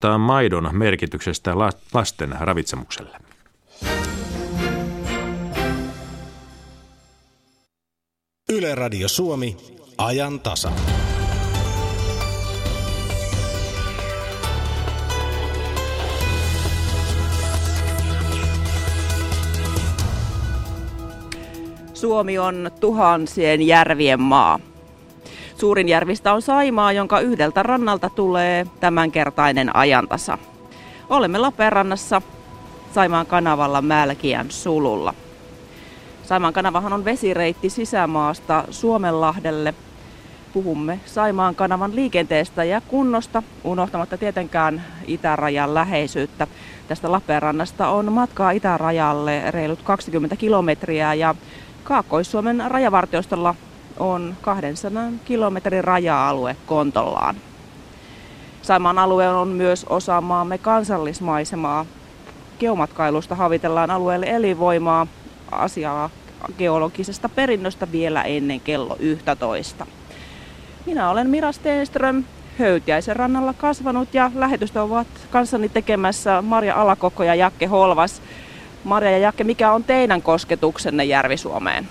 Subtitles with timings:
[0.00, 1.58] tiedottaa maidon merkityksestä
[1.94, 3.18] lasten ravitsemukselle.
[8.48, 9.56] Yle Radio Suomi,
[9.98, 10.72] ajan tasa.
[21.94, 24.69] Suomi on tuhansien järvien maa.
[25.60, 30.38] Suurin järvistä on Saimaa, jonka yhdeltä rannalta tulee tämänkertainen ajantasa.
[31.10, 32.22] Olemme Lappeenrannassa
[32.94, 35.14] Saimaan kanavalla Mälkiän sululla.
[36.22, 39.74] Saimaan kanavahan on vesireitti sisämaasta Suomenlahdelle.
[40.52, 46.46] Puhumme Saimaan kanavan liikenteestä ja kunnosta, unohtamatta tietenkään itärajan läheisyyttä.
[46.88, 51.34] Tästä Lappeenrannasta on matkaa itärajalle reilut 20 kilometriä ja
[51.84, 53.54] Kaakkois-Suomen rajavartiostolla
[54.00, 57.36] on 200 kilometrin raja-alue kontollaan.
[58.62, 61.86] Saimaan alue on myös osa maamme kansallismaisemaa.
[62.60, 65.06] Geomatkailusta havitellaan alueelle elinvoimaa
[65.52, 66.10] asiaa
[66.58, 69.86] geologisesta perinnöstä vielä ennen kello 11.
[70.86, 72.24] Minä olen Mira Stenström,
[72.58, 78.22] Höytiäisen rannalla kasvanut ja lähetystä ovat kanssani tekemässä Marja Alakokko ja Jakke Holvas.
[78.84, 81.88] Marja ja Jakke, mikä on teidän kosketuksenne Järvi-Suomeen?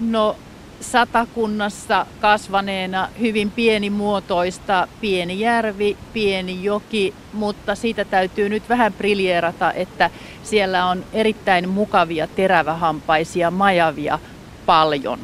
[0.00, 0.36] No
[0.82, 10.10] satakunnassa kasvaneena hyvin pienimuotoista, pieni järvi, pieni joki, mutta siitä täytyy nyt vähän briljeerata, että
[10.42, 14.18] siellä on erittäin mukavia terävähampaisia majavia
[14.66, 15.18] paljon.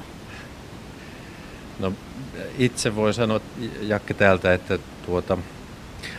[1.79, 1.93] No,
[2.59, 3.41] itse voi sanoa,
[3.81, 5.39] Jakke täältä, että tuota,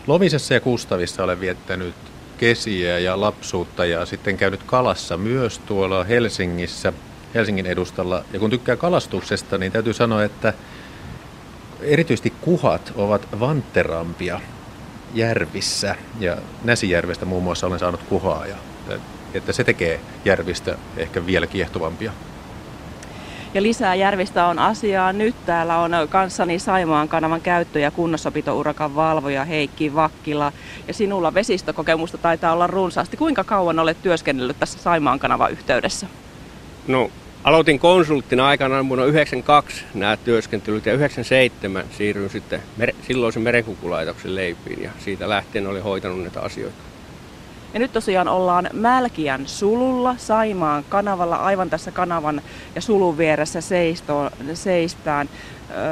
[0.08, 1.96] Lovisessa ja Kustavissa olen viettänyt
[2.38, 6.94] kesiä ja lapsuutta ja sitten käynyt kalassa myös tuolla Helsingissä–
[7.36, 8.24] Helsingin edustalla.
[8.34, 10.54] Ja kun tykkää kalastuksesta, niin täytyy sanoa, että
[11.82, 14.40] erityisesti kuhat ovat vanterampia
[15.14, 15.96] järvissä.
[16.20, 18.46] Ja Näsijärvestä muun muassa olen saanut kuhaa.
[18.46, 18.56] Ja,
[19.34, 22.12] että se tekee järvistä ehkä vielä kiehtovampia.
[23.54, 25.14] Ja lisää järvistä on asiaa.
[25.14, 30.52] Nyt täällä on kanssani Saimaan kanavan käyttö- ja kunnossapitourakan valvoja Heikki Vakkila.
[30.88, 33.18] Ja sinulla vesistökokemusta taitaa olla runsaasti.
[33.18, 36.08] Kuinka kauan olet työskennellyt tässä Saimaan kanavan yhteydessä?
[36.88, 37.12] No,
[37.44, 44.84] aloitin konsulttina aikana vuonna 92 nämä työskentelyt ja 97 siirryin sitten mer- silloisen merenkukulaitoksen leipiin
[44.84, 46.78] ja siitä lähtien olin hoitanut näitä asioita.
[47.74, 52.42] Ja nyt tosiaan ollaan Mälkiän sululla, Saimaan kanavalla, aivan tässä kanavan
[52.76, 55.30] ja sulun vieressä seisto, seistään.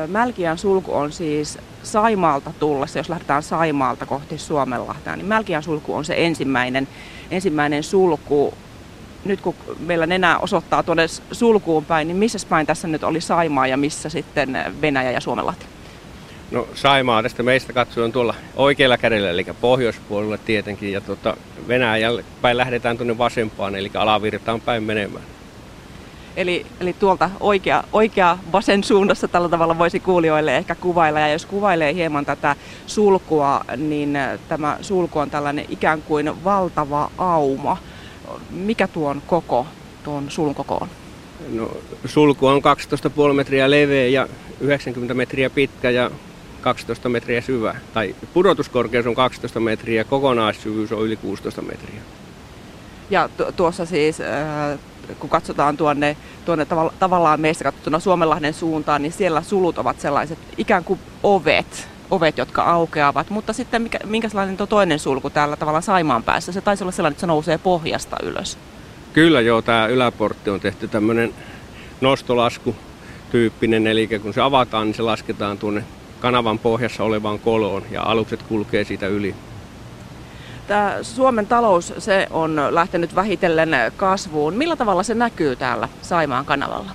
[0.08, 6.06] Mälkiän sulku on siis Saimaalta tullessa, jos lähdetään Saimaalta kohti Suomenlahtea, niin Mälkiän sulku on
[6.06, 6.88] se ensimmäinen,
[7.32, 8.54] ensimmäinen sulku
[9.28, 13.68] nyt kun meillä nenä osoittaa tuonne sulkuun päin, niin missä päin tässä nyt oli Saimaa
[13.68, 15.66] ja missä sitten Venäjä ja Suomenlahti?
[16.52, 22.58] No Saimaa tästä meistä katsoen tuolla oikealla kädellä, eli pohjoispuolella tietenkin, ja tuota, Venäjälle päin
[22.58, 25.24] lähdetään tuonne vasempaan, eli alavirtaan päin menemään.
[26.38, 31.20] Eli, eli tuolta oikea, oikea vasen suunnassa tällä tavalla voisi kuulijoille ehkä kuvailla.
[31.20, 32.56] Ja jos kuvailee hieman tätä
[32.88, 34.18] sulkua, niin
[34.50, 37.78] tämä sulku on tällainen ikään kuin valtava auma
[38.50, 39.68] mikä tuon koko,
[40.04, 40.88] tuon sulun koko on?
[41.54, 42.62] No, sulku on
[43.28, 44.28] 12,5 metriä leveä ja
[44.60, 46.12] 90 metriä pitkä ja
[46.62, 47.76] 12 metriä syvä.
[47.94, 52.02] Tai pudotuskorkeus on 12 metriä, kokonaissyvyys on yli 16 metriä.
[53.10, 54.80] Ja tu- tuossa siis, äh,
[55.20, 60.40] kun katsotaan tuonne, tuonne tav- tavallaan meistä katsottuna Suomenlahden suuntaan, niin siellä sulut ovat sellaiset
[60.58, 63.30] ikään kuin ovet, ovet, jotka aukeavat.
[63.30, 66.52] Mutta sitten mikä, minkälainen tuo toinen sulku täällä tavalla Saimaan päässä?
[66.52, 68.58] Se taisi olla sellainen, että se nousee pohjasta ylös.
[69.14, 71.34] Kyllä joo, tämä yläportti on tehty tämmöinen
[72.02, 72.76] nostolasku
[73.32, 75.84] tyyppinen, eli kun se avataan, niin se lasketaan tuonne
[76.20, 79.36] kanavan pohjassa olevaan koloon ja alukset kulkee siitä yli.
[80.68, 84.54] Tämä Suomen talous se on lähtenyt vähitellen kasvuun.
[84.54, 86.92] Millä tavalla se näkyy täällä Saimaan kanavalla?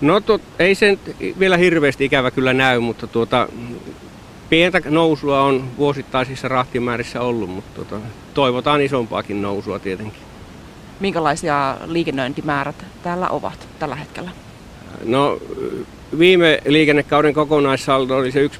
[0.00, 0.98] No tot, ei sen
[1.38, 3.48] vielä hirveästi ikävä kyllä näy, mutta tuota,
[4.48, 10.22] pientä nousua on vuosittaisissa rahtimäärissä ollut, mutta tuota, toivotaan isompaakin nousua tietenkin.
[11.00, 14.30] Minkälaisia liikennöintimäärät täällä ovat tällä hetkellä?
[15.04, 15.38] No
[16.18, 18.52] viime liikennekauden kokonaissaldo oli se 1,2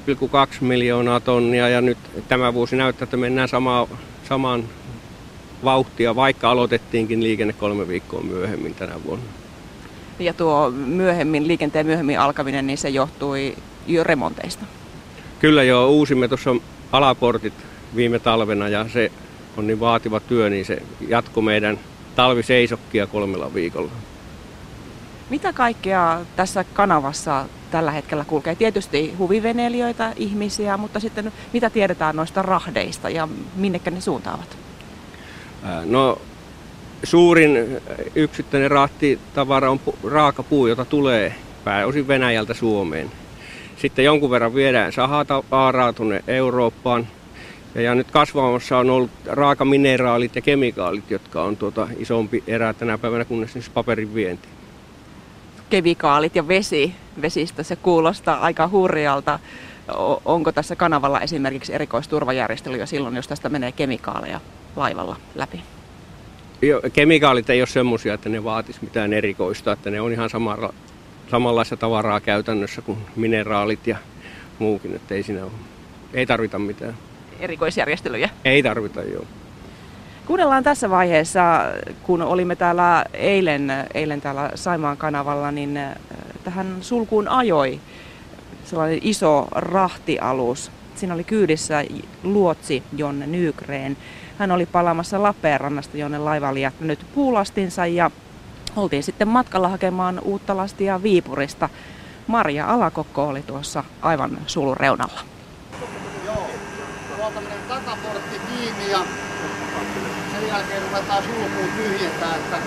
[0.61, 1.97] miljoonaa tonnia ja nyt
[2.27, 3.87] tämä vuosi näyttää, että mennään samaa,
[4.29, 4.63] samaan
[5.63, 9.25] vauhtia, vaikka aloitettiinkin liikenne kolme viikkoa myöhemmin tänä vuonna.
[10.19, 13.55] Ja tuo myöhemmin, liikenteen myöhemmin alkaminen, niin se johtui
[13.87, 14.65] jo remonteista.
[15.39, 16.55] Kyllä joo, uusimme tuossa
[16.91, 17.53] alaportit
[17.95, 19.11] viime talvena ja se
[19.57, 21.79] on niin vaativa työ, niin se jatko meidän
[22.15, 23.91] talviseisokkia kolmella viikolla.
[25.29, 28.55] Mitä kaikkea tässä kanavassa tällä hetkellä kulkee?
[28.55, 34.57] Tietysti huviveneilijöitä, ihmisiä, mutta sitten mitä tiedetään noista rahdeista ja minnekä ne suuntaavat?
[35.85, 36.21] No
[37.03, 37.81] suurin
[38.15, 43.11] yksittäinen rahtitavara on raakapuu, jota tulee pääosin Venäjältä Suomeen.
[43.77, 47.07] Sitten jonkun verran viedään sahatavaraa tuonne Eurooppaan.
[47.75, 53.25] Ja, nyt kasvamassa on ollut raakamineraalit ja kemikaalit, jotka on tuota isompi erä tänä päivänä
[53.25, 54.47] kuin esimerkiksi paperin vienti.
[55.69, 59.39] Kemikaalit ja vesi, vesistä se kuulostaa aika hurjalta.
[60.25, 64.39] Onko tässä kanavalla esimerkiksi erikoisturvajärjestelyjä silloin, jos tästä menee kemikaaleja
[64.75, 65.61] laivalla läpi?
[66.93, 70.73] Kemikaalit ei ole semmoisia, että ne vaatisi mitään erikoista, että ne on ihan samalla,
[71.31, 73.97] samanlaista tavaraa käytännössä kuin mineraalit ja
[74.59, 75.51] muukin, että ei siinä ole.
[76.13, 76.93] Ei tarvita mitään.
[77.39, 78.29] Erikoisjärjestelyjä?
[78.45, 79.25] Ei tarvita, joo.
[80.25, 81.41] Kuunnellaan tässä vaiheessa,
[82.03, 85.95] kun olimme täällä eilen, eilen täällä Saimaan kanavalla, niin äh,
[86.43, 87.79] tähän sulkuun ajoi
[88.65, 90.71] sellainen iso rahtialus.
[90.95, 91.85] Siinä oli kyydissä
[92.23, 93.97] luotsi Jonne Nygreen.
[94.39, 98.11] Hän oli palaamassa Lappeenrannasta, jonne laiva oli jättänyt puulastinsa ja
[98.75, 101.69] oltiin sitten matkalla hakemaan uutta lastia Viipurista.
[102.27, 105.19] Maria Alakokko oli tuossa aivan sulun reunalla.
[106.25, 106.49] Joo,
[107.17, 108.99] tuolta takaportti kiinni ja
[110.31, 112.57] sen jälkeen ruvetaan sulkuun tyhjentää, että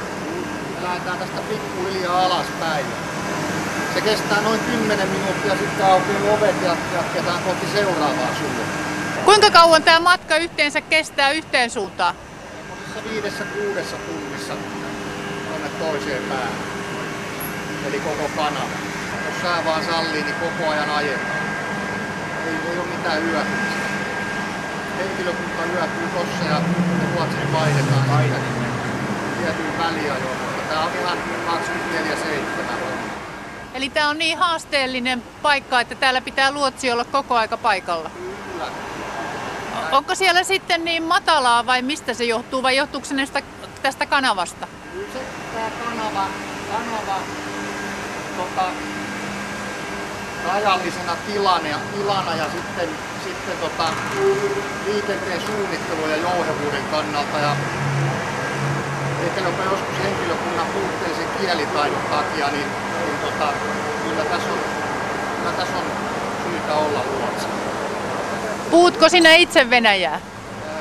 [0.82, 2.86] lähdetään tästä pikkuhiljaa alaspäin.
[3.94, 8.89] Se kestää noin 10 minuuttia, sitten aukeaa ovet ja jatketaan kohti seuraavaa sulkua.
[9.24, 12.14] Kuinka kauan tämä matka yhteensä kestää yhteen suuntaan?
[13.10, 14.54] Viidessä kuudessa tunnissa
[15.48, 16.52] tuonne toiseen päähän.
[17.88, 18.76] Eli koko kanava.
[19.26, 21.40] Jos sää vaan sallii, niin koko ajan ajetaan.
[22.46, 23.80] Ei, ei ole mitään yöpymistä.
[24.98, 26.60] Henkilökunta yöpyy tossa ja
[27.14, 28.36] Ruotsin vaihdetaan aina
[29.38, 31.18] tietyn väliajoin, mutta tää on ihan
[31.48, 32.80] 24-7.
[33.74, 38.10] Eli tämä on niin haasteellinen paikka, että täällä pitää luotsi olla koko aika paikalla.
[38.52, 38.89] Kyllä.
[39.92, 43.42] Onko siellä sitten niin matalaa vai mistä se johtuu vai johtuuko se näistä,
[43.82, 44.66] tästä kanavasta?
[45.12, 45.18] Se
[45.54, 46.26] tämä kanava,
[46.72, 47.18] kanava
[48.36, 48.62] tota,
[50.44, 52.88] rajallisena tilana, tilana ja sitten,
[53.24, 53.88] sitten tota,
[54.86, 57.56] liikenteen suunnittelu ja jouhevuuden kannalta ja
[59.26, 62.66] ehkä jopa joskus henkilökunnan puutteellisen kielitaidon takia, niin,
[63.06, 63.52] niin tota,
[64.04, 64.58] kyllä, tässä on,
[65.36, 65.84] kyllä tässä on
[66.44, 67.69] syytä olla luotsa.
[68.70, 70.20] Puhutko sinä itse Venäjää?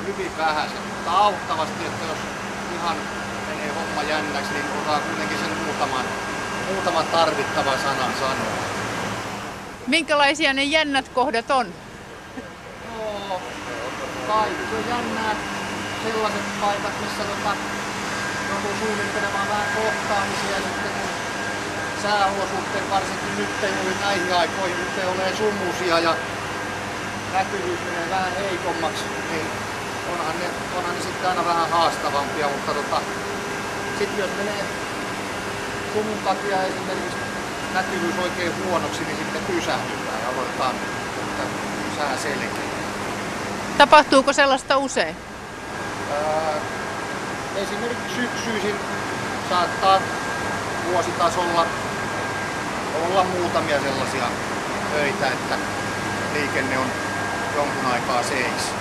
[0.07, 2.17] Hyvin vähän, mutta auttavasti, että jos
[2.75, 2.97] ihan
[3.49, 6.05] menee homma jännäksi, niin osaa kuitenkin sen muutaman,
[6.73, 8.59] muutaman tarvittavan sanan sanoa.
[9.87, 11.67] Minkälaisia ne jännät kohdat on?
[12.85, 13.41] Joo,
[14.27, 15.35] kaikki on jännää.
[16.03, 17.55] Sellaiset paikat, missä tota,
[18.49, 21.09] joutuu suunnittelemaan vähän kohtaamisia sitten kun
[22.01, 23.71] sääolosuhteet varsinkin nyt ei
[24.01, 26.15] näihin aikoihin, nyt ole sumusia ja
[27.33, 29.45] näkyvyys menee vähän heikommaksi, niin
[30.13, 30.45] onhan ne,
[30.77, 33.01] onhan ne sitten aina vähän haastavampia, mutta tota,
[33.97, 34.63] sitten jos menee
[35.93, 37.17] sumun takia esimerkiksi
[37.73, 40.75] näkyvyys oikein huonoksi, niin sitten pysähdytään ja aloitetaan
[41.97, 42.69] sää selkeä.
[43.77, 45.15] Tapahtuuko sellaista usein?
[46.11, 46.53] Ää,
[47.55, 48.75] esimerkiksi syksyisin
[49.49, 50.01] saattaa
[50.91, 51.65] vuositasolla
[53.05, 54.23] olla muutamia sellaisia
[54.95, 55.55] öitä, että
[56.33, 57.08] liikenne on
[57.55, 58.71] jonkun aikaa seis.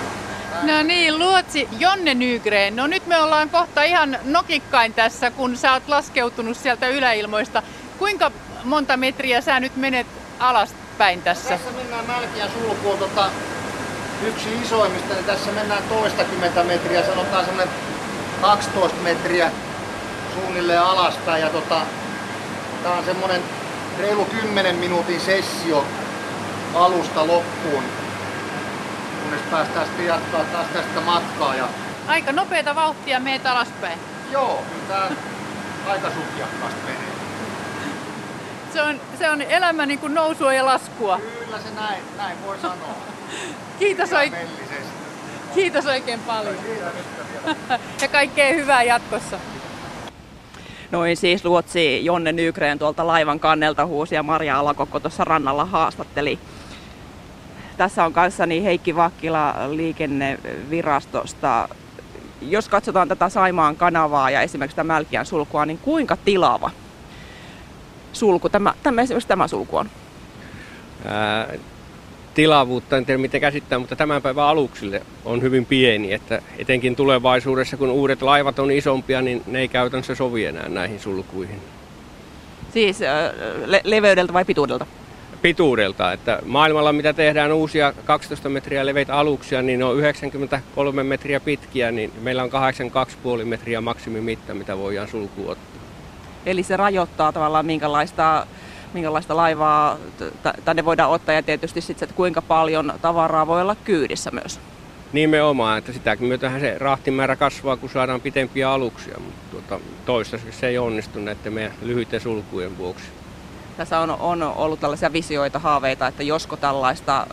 [0.63, 2.75] No niin, Luotsi Jonne Nygren.
[2.75, 7.63] No nyt me ollaan kohta ihan nokikkain tässä, kun sä oot laskeutunut sieltä yläilmoista.
[7.97, 8.31] Kuinka
[8.63, 10.07] monta metriä sä nyt menet
[10.39, 11.49] alaspäin tässä?
[11.49, 13.29] Tässä mennään Mälkiä sulkuun tota,
[14.23, 17.73] yksi isoimmista, niin tässä mennään toistakymmentä metriä, sanotaan semmoinen
[18.41, 19.51] 12 metriä
[20.33, 21.41] suunnilleen alaspäin.
[21.41, 21.81] Ja tota,
[22.83, 23.41] tää on semmoinen
[23.99, 25.85] reilu 10 minuutin sessio
[26.75, 27.83] alusta loppuun
[29.29, 31.55] kunnes päästään sitten jatkaa taas tästä matkaa.
[31.55, 31.67] Ja...
[32.07, 33.99] Aika nopeita vauhtia meet alaspäin.
[34.31, 35.09] Joo, kyllä tämä
[35.87, 37.09] aika sutjakkaasti menee.
[38.73, 41.19] Se on, se on elämä niin kuin nousua ja laskua.
[41.45, 42.95] Kyllä se näin, näin voi sanoa.
[43.79, 44.47] Kiitos, oik-
[45.55, 46.55] Kiitos oikein paljon.
[48.01, 49.39] ja kaikkea hyvää jatkossa.
[50.91, 56.39] Noin siis luotsi Jonne Nykreen tuolta laivan kannelta huusi ja Maria Alakokko tuossa rannalla haastatteli
[57.79, 61.69] tässä on kanssani Heikki Vakkila liikennevirastosta.
[62.41, 66.71] Jos katsotaan tätä Saimaan kanavaa ja esimerkiksi tätä Mälkiän sulkua, niin kuinka tilava
[68.13, 69.89] sulku, tämä, tämä, esimerkiksi tämä sulku on?
[71.05, 71.47] Ää,
[72.33, 77.77] tilavuutta en tiedä miten käsittää, mutta tämän päivän aluksille on hyvin pieni, että etenkin tulevaisuudessa
[77.77, 81.61] kun uudet laivat on isompia, niin ne ei käytännössä sovi enää näihin sulkuihin.
[82.73, 82.99] Siis
[83.65, 84.85] le- leveydeltä vai pituudelta?
[85.41, 86.13] Pituudelta.
[86.13, 91.91] Että maailmalla mitä tehdään uusia 12 metriä leveitä aluksia, niin ne on 93 metriä pitkiä,
[91.91, 92.49] niin meillä on
[93.39, 95.81] 82,5 metriä maksimimitta, mitä voidaan sulkua ottaa.
[96.45, 98.47] Eli se rajoittaa tavallaan minkälaista,
[98.93, 99.97] minkälaista laivaa
[100.65, 104.59] tänne voidaan ottaa ja tietysti sitten, että kuinka paljon tavaraa voi olla kyydissä myös.
[105.13, 110.67] Nimenomaan, että sitä myötähän se rahtimäärä kasvaa, kun saadaan pitempiä aluksia, mutta tuota, toistaiseksi se
[110.67, 113.05] ei onnistu näiden meidän lyhyiden sulkujen vuoksi.
[113.79, 117.27] Tässä on, on ollut tällaisia visioita, haaveita, että josko tällaista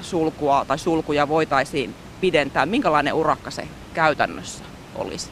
[0.00, 2.66] sulkua tai sulkuja voitaisiin pidentää.
[2.66, 5.30] Minkälainen urakka se käytännössä olisi?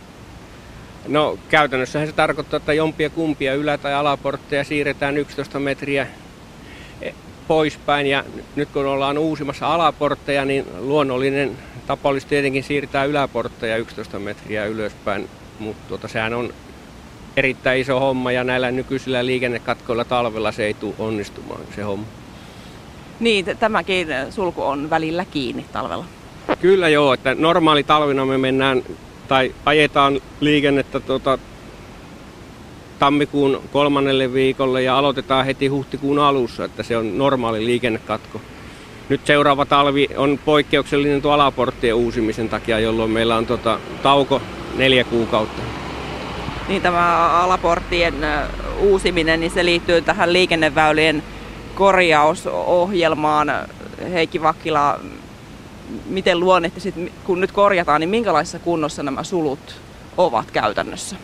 [1.09, 6.07] No käytännössähän se tarkoittaa, että jompia kumpia ylä- tai alaportteja siirretään 11 metriä
[7.03, 7.11] e,
[7.49, 8.25] poispäin ja
[8.57, 15.29] nyt kun ollaan uusimassa alaportteja, niin luonnollinen tapa olisi tietenkin siirtää yläportteja 11 metriä ylöspäin,
[15.59, 16.55] mutta tuota, sehän on
[17.41, 22.07] erittäin iso homma ja näillä nykyisillä liikennekatkoilla talvella se ei tule onnistumaan se homma.
[23.21, 26.05] Niin, tämäkin sulku on välillä kiinni talvella.
[26.61, 28.83] Kyllä joo, että normaali talvina me mennään
[29.29, 31.39] tai ajetaan liikennettä tuota,
[32.99, 38.41] tammikuun kolmannelle viikolle ja aloitetaan heti huhtikuun alussa, että se on normaali liikennekatko.
[39.09, 44.43] Nyt seuraava talvi on poikkeuksellinen tuo alaporttien uusimisen takia, jolloin meillä on tota, tauko
[44.77, 45.70] neljä kuukautta.
[46.71, 48.15] Niin tämä alaporttien
[48.79, 51.23] uusiminen, niin se liittyy tähän liikenneväylien
[51.75, 53.53] korjausohjelmaan.
[54.13, 55.01] Heikki Vakkila,
[56.07, 59.81] miten luonnehtisit, kun nyt korjataan, niin minkälaisessa kunnossa nämä sulut
[60.17, 61.17] ovat käytännössä?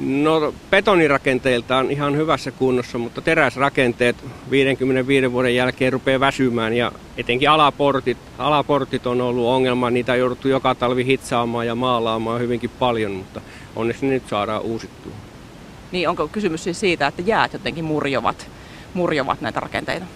[0.00, 4.16] No betonirakenteilta on ihan hyvässä kunnossa, mutta teräsrakenteet
[4.50, 9.90] 55 vuoden jälkeen rupeaa väsymään ja etenkin alaportit, alaportit on ollut ongelma.
[9.90, 13.40] Niitä on jouduttu joka talvi hitsaamaan ja maalaamaan hyvinkin paljon, mutta
[13.76, 15.12] onneksi nyt saadaan uusittua.
[15.92, 18.48] Niin onko kysymys siis siitä, että jäät jotenkin murjovat,
[18.94, 20.06] murjovat näitä rakenteita?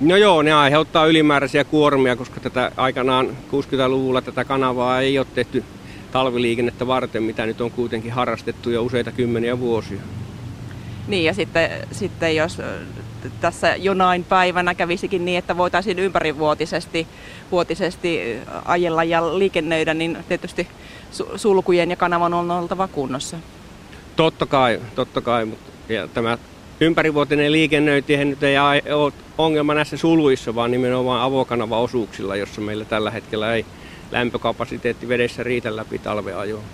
[0.00, 5.64] No joo, ne aiheuttaa ylimääräisiä kuormia, koska tätä aikanaan 60-luvulla tätä kanavaa ei ole tehty
[6.12, 10.00] talviliikennettä varten, mitä nyt on kuitenkin harrastettu jo useita kymmeniä vuosia.
[11.08, 12.58] Niin ja sitten, sitten jos
[13.40, 17.06] tässä jonain päivänä kävisikin niin, että voitaisiin ympärivuotisesti
[17.50, 20.68] vuotisesti ajella ja liikennöidä, niin tietysti
[21.36, 23.36] sulkujen ja kanavan on oltava kunnossa.
[24.16, 26.38] Totta kai, totta kai, mutta ja tämä
[26.80, 28.56] ympärivuotinen liikennöinti nyt ei
[28.94, 33.66] ole ongelma näissä suluissa, vaan nimenomaan avokanava-osuuksilla, jossa meillä tällä hetkellä ei
[34.10, 36.64] lämpökapasiteetti vedessä riitä läpi talveajoon.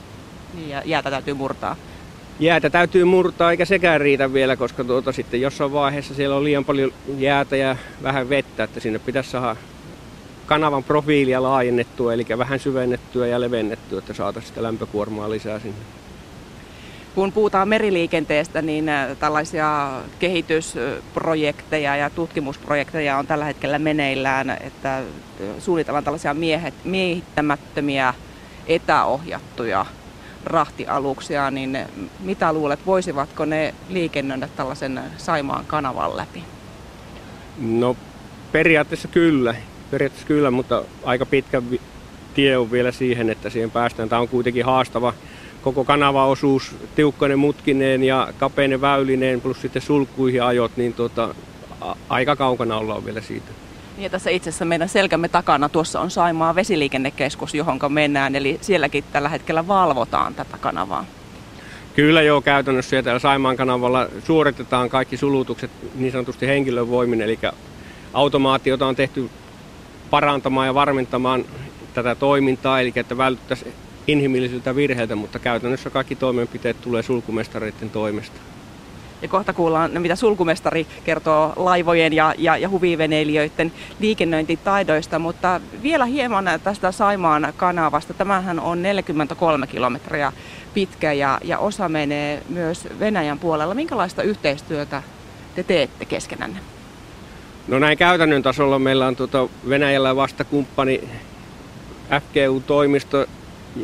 [0.54, 1.76] Niin, ja jäätä täytyy murtaa.
[2.40, 6.64] Jäätä täytyy murtaa, eikä sekään riitä vielä, koska tuota, sitten jossain vaiheessa siellä on liian
[6.64, 9.56] paljon jäätä ja vähän vettä, että sinne pitäisi saada
[10.46, 15.78] kanavan profiilia laajennettua, eli vähän syvennettyä ja levennettyä, että saataisiin sitä lämpökuormaa lisää sinne.
[17.14, 25.04] Kun puhutaan meriliikenteestä, niin äh, tällaisia kehitysprojekteja ja tutkimusprojekteja on tällä hetkellä meneillään, että äh,
[25.58, 28.14] suunnitellaan tällaisia miehet, miehittämättömiä
[28.66, 29.86] etäohjattuja
[30.44, 31.78] rahtialuksia, niin
[32.20, 36.44] mitä luulet, voisivatko ne liikennöidä tällaisen Saimaan kanavan läpi?
[37.58, 37.96] No
[38.52, 39.54] periaatteessa kyllä,
[39.90, 41.62] periaatteessa kyllä, mutta aika pitkä
[42.34, 44.08] tie on vielä siihen, että siihen päästään.
[44.08, 45.14] Tämä on kuitenkin haastava
[45.62, 51.34] koko kanavaosuus tiukkainen mutkineen ja kapeinen väylineen plus sitten sulkuihin ajot, niin tuota,
[52.08, 53.46] aika kaukana ollaan vielä siitä.
[53.96, 59.04] Niin tässä itse asiassa meidän selkämme takana tuossa on Saimaa vesiliikennekeskus, johon mennään, eli sielläkin
[59.12, 61.04] tällä hetkellä valvotaan tätä kanavaa.
[61.94, 67.38] Kyllä joo, käytännössä ja täällä Saimaan kanavalla suoritetaan kaikki sulutukset niin sanotusti henkilövoimin, eli
[68.12, 69.30] automaatiota on tehty
[70.10, 71.44] parantamaan ja varmentamaan
[71.94, 73.72] tätä toimintaa, eli että vältyttäisiin
[74.06, 78.40] inhimillisiltä virheiltä, mutta käytännössä kaikki toimenpiteet tulee sulkumestareiden toimesta.
[79.22, 86.44] Ja kohta kuullaan, mitä sulkumestari kertoo laivojen ja, ja, ja huviveneilijöiden liikennöintitaidoista, mutta vielä hieman
[86.64, 88.14] tästä Saimaan kanavasta.
[88.14, 90.32] Tämähän on 43 kilometriä
[90.74, 93.74] pitkä ja, ja osa menee myös Venäjän puolella.
[93.74, 95.02] Minkälaista yhteistyötä
[95.54, 96.75] te teette keskenänne?
[97.68, 101.08] No näin käytännön tasolla meillä on tuota Venäjällä vastakumppani
[102.10, 103.26] FGU-toimisto,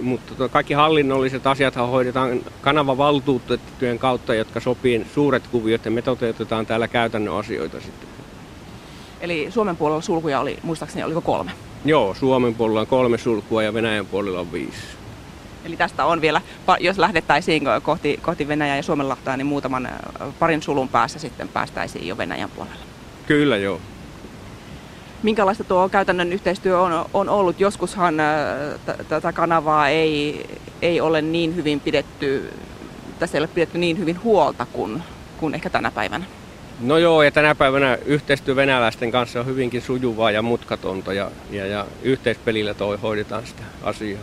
[0.02, 6.66] mutta tuota, kaikki hallinnolliset asiat hoidetaan kanavavaltuutettujen kautta, jotka sopii suuret kuviot ja me toteutetaan
[6.66, 8.08] täällä käytännön asioita sitten.
[9.20, 11.50] Eli Suomen puolella sulkuja oli, muistaakseni oliko kolme?
[11.84, 14.78] Joo, Suomen puolella on kolme sulkua ja Venäjän puolella on viisi.
[15.64, 16.40] Eli tästä on vielä,
[16.80, 19.88] jos lähdettäisiin kohti, kohti Venäjää ja Suomenlahtaa, niin muutaman
[20.38, 22.91] parin sulun päässä sitten päästäisiin jo Venäjän puolella.
[23.26, 23.80] Kyllä joo
[25.22, 27.60] minkälaista tuo käytännön yhteistyö on, on ollut.
[27.60, 28.14] Joskushan
[29.08, 30.46] tätä kanavaa ei,
[30.82, 32.52] ei ole niin hyvin pidetty,
[33.18, 35.02] tässä ei ole pidetty niin hyvin huolta kuin,
[35.36, 36.24] kuin ehkä tänä päivänä.
[36.80, 41.66] No joo, ja tänä päivänä yhteistyö venäläisten kanssa on hyvinkin sujuvaa ja mutkatonta ja, ja,
[41.66, 44.22] ja yhteispelillä toi hoidetaan sitä asiaa.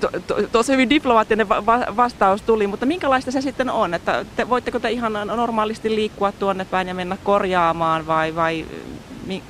[0.00, 3.94] To, to, tosi hyvin diplomaattinen va- vastaus tuli, mutta minkälaista se sitten on?
[3.94, 8.66] Että te, voitteko te ihan normaalisti liikkua tuonne päin ja mennä korjaamaan vai, vai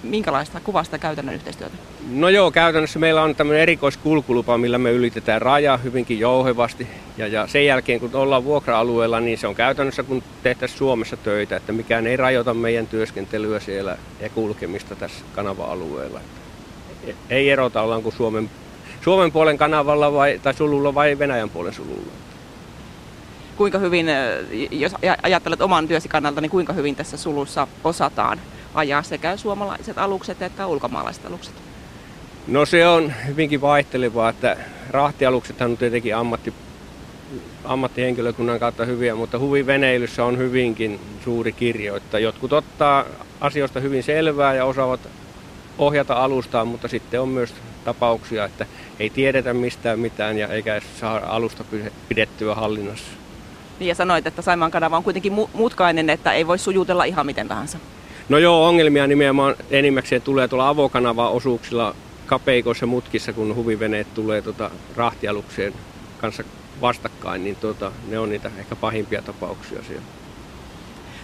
[0.03, 1.75] minkälaista kuvasta käytännön yhteistyötä?
[2.11, 6.89] No joo, käytännössä meillä on tämmöinen erikoiskulkulupa, millä me ylitetään raja hyvinkin jouhevasti.
[7.17, 11.57] Ja, ja sen jälkeen, kun ollaan vuokra-alueella, niin se on käytännössä kun tehtäisiin Suomessa töitä,
[11.57, 16.21] että mikään ei rajoita meidän työskentelyä siellä ja kulkemista tässä kanava-alueella.
[17.31, 18.51] Ei erota, ollaanko Suomen,
[19.05, 22.13] Suomen puolen kanavalla vai, tai sululla vai Venäjän puolen sululla.
[23.57, 24.07] Kuinka hyvin,
[24.71, 24.93] jos
[25.23, 28.41] ajattelet oman työsi kannalta, niin kuinka hyvin tässä sulussa osataan
[28.75, 31.55] ajaa sekä suomalaiset alukset että ulkomaalaiset alukset?
[32.47, 34.57] No se on hyvinkin vaihtelevaa, että
[34.91, 36.55] rahtialuksethan on tietenkin ammatti,
[37.65, 43.05] ammattihenkilökunnan kautta hyviä, mutta huviveneilyssä on hyvinkin suuri kirjo, että jotkut ottaa
[43.41, 45.01] asioista hyvin selvää ja osaavat
[45.79, 47.55] ohjata alustaan, mutta sitten on myös
[47.85, 48.67] tapauksia, että
[49.01, 51.65] ei tiedetä mistään mitään ja eikä saa alusta
[52.09, 53.07] pidettyä hallinnassa.
[53.79, 57.49] Niin ja sanoit, että Saimaan kanava on kuitenkin mutkainen, että ei voi sujutella ihan miten
[57.49, 57.79] tahansa.
[58.29, 61.95] No joo, ongelmia nimenomaan enimmäkseen tulee tuolla avokanava-osuuksilla
[62.27, 65.73] kapeikoissa mutkissa, kun huviveneet tulee tota rahtialukseen
[66.19, 66.45] kanssa
[66.81, 70.07] vastakkain, niin tota, ne on niitä ehkä pahimpia tapauksia siellä.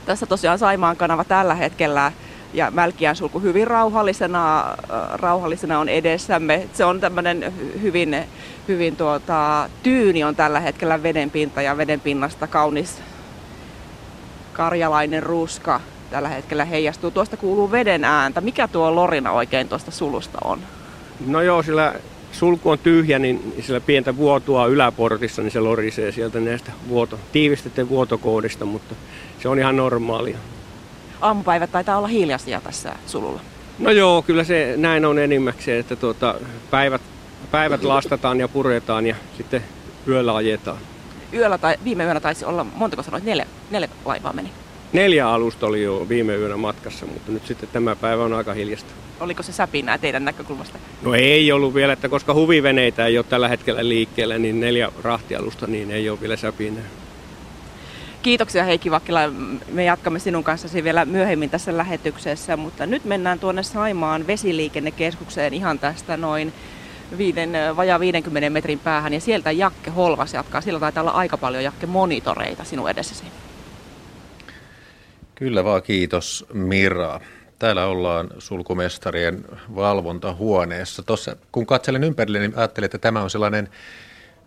[0.06, 2.12] Tässä tosiaan Saimaan kanava tällä hetkellä
[2.54, 4.76] ja Mälkiän sulku hyvin rauhallisena,
[5.12, 6.66] rauhallisena on edessämme.
[6.72, 8.16] Se on tämmöinen hyvin,
[8.68, 12.98] hyvin tuota, tyyni on tällä hetkellä vedenpinta ja vedenpinnasta kaunis
[14.52, 17.10] karjalainen ruska tällä hetkellä heijastuu.
[17.10, 18.40] Tuosta kuuluu veden ääntä.
[18.40, 20.58] Mikä tuo lorina oikein tuosta sulusta on?
[21.26, 21.94] No joo, sillä
[22.32, 27.88] sulku on tyhjä, niin sillä pientä vuotoa yläportissa, niin se lorisee sieltä näistä vuoto, tiivistetteen
[27.88, 28.94] vuotokoodista, mutta
[29.42, 30.38] se on ihan normaalia.
[31.20, 33.40] Aamupäivät taitaa olla hiljaisia tässä sululla.
[33.78, 36.34] No joo, kyllä se näin on enimmäkseen, että tuota,
[36.70, 37.02] päivät,
[37.50, 39.62] päivät lastataan ja puretaan ja sitten
[40.08, 40.78] yöllä ajetaan.
[41.32, 44.50] Yöllä tai viime yönä taisi olla, montako sanoit, neljä, neljä laivaa meni?
[44.92, 48.92] Neljä alusta oli jo viime yönä matkassa, mutta nyt sitten tämä päivä on aika hiljasta.
[49.20, 50.78] Oliko se säpinää teidän näkökulmasta?
[51.02, 55.66] No ei ollut vielä, että koska huviveneitä ei ole tällä hetkellä liikkeellä, niin neljä rahtialusta,
[55.66, 56.84] niin ei ole vielä säpinää.
[58.26, 59.20] Kiitoksia Heikki Vakkila.
[59.72, 65.78] Me jatkamme sinun kanssasi vielä myöhemmin tässä lähetyksessä, mutta nyt mennään tuonne Saimaan vesiliikennekeskukseen ihan
[65.78, 66.52] tästä noin
[67.18, 70.60] viiden, vajaa 50 metrin päähän ja sieltä Jakke Holvas jatkaa.
[70.60, 73.24] Siellä taitaa olla aika paljon Jakke monitoreita sinun edessäsi.
[75.34, 77.20] Kyllä vaan, kiitos Mira.
[77.58, 81.02] Täällä ollaan sulkumestarien valvontahuoneessa.
[81.02, 83.68] Tuossa, kun katselen ympärille, niin ajattelin, että tämä on sellainen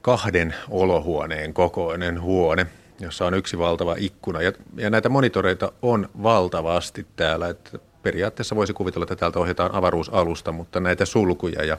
[0.02, 2.68] kahden olohuoneen kokoinen huone,
[3.00, 4.42] jossa on yksi valtava ikkuna.
[4.42, 7.50] Ja, ja näitä monitoreita on valtavasti täällä.
[7.50, 11.78] Että periaatteessa voisi kuvitella, että täältä ohjataan avaruusalusta, mutta näitä sulkuja ja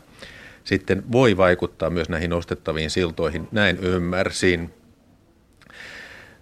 [0.65, 3.49] sitten voi vaikuttaa myös näihin nostettaviin siltoihin.
[3.53, 4.75] Näin ymmärsin.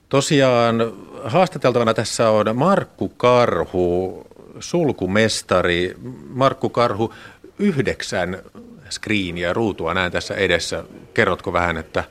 [0.09, 0.93] Tosiaan
[1.25, 4.23] haastateltavana tässä on Markku Karhu,
[4.61, 5.95] sulkumestari.
[6.29, 7.15] Markku Karhu,
[7.59, 8.43] yhdeksän
[8.91, 10.85] screeniä, ruutua näen tässä edessä.
[11.15, 12.05] Kerrotko vähän, että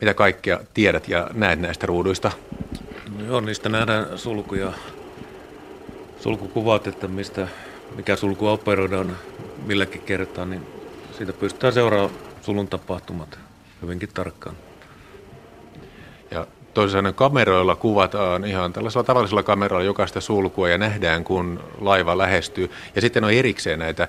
[0.00, 2.30] mitä kaikkea tiedät ja näet näistä ruuduista?
[3.26, 4.72] Joo, niistä nähdään sulkuja,
[6.20, 7.48] sulkukuvat, että mistä,
[7.96, 9.16] mikä sulku operoidaan
[9.66, 10.66] milläkin kertaa, niin
[11.18, 13.38] siitä pystytään seuraamaan sulun tapahtumat
[13.82, 14.56] hyvinkin tarkkaan.
[16.30, 16.46] Ja
[16.88, 22.70] sanoen kameroilla kuvataan ihan tällaisella tavallisella kameralla jokaista sulkua ja nähdään, kun laiva lähestyy.
[22.94, 24.08] Ja sitten on erikseen näitä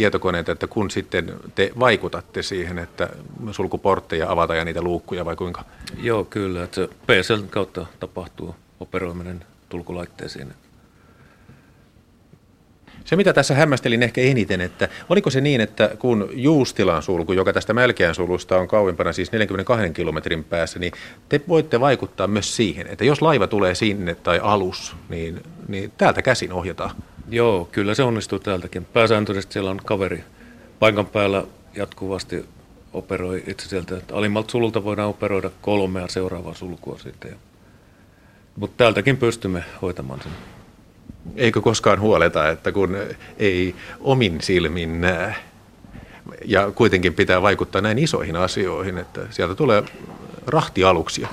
[0.00, 3.08] tietokoneita, että kun sitten te vaikutatte siihen, että
[3.50, 5.64] sulkuportteja avataan ja niitä luukkuja vai kuinka?
[6.02, 6.64] Joo, kyllä.
[6.64, 10.48] Että PSL kautta tapahtuu operoiminen tulkulaitteisiin.
[13.04, 17.52] Se, mitä tässä hämmästelin ehkä eniten, että oliko se niin, että kun Juustilan sulku, joka
[17.52, 20.92] tästä Mälkeän sulusta on kauimpana, siis 42 kilometrin päässä, niin
[21.28, 26.22] te voitte vaikuttaa myös siihen, että jos laiva tulee sinne tai alus, niin, niin täältä
[26.22, 26.90] käsin ohjataan.
[27.30, 28.84] Joo, kyllä se onnistuu täältäkin.
[28.84, 30.24] Pääsääntöisesti siellä on kaveri
[30.78, 31.44] paikan päällä
[31.76, 32.44] jatkuvasti
[32.92, 33.96] operoi itse sieltä.
[34.12, 37.36] Alimmalta sululta voidaan operoida kolmea seuraavaa sulkua sitten.
[38.56, 40.32] Mutta täältäkin pystymme hoitamaan sen.
[41.36, 42.96] Eikö koskaan huoleta, että kun
[43.38, 45.34] ei omin silmin näe
[46.44, 49.82] ja kuitenkin pitää vaikuttaa näin isoihin asioihin, että sieltä tulee
[50.46, 51.28] rahtialuksia?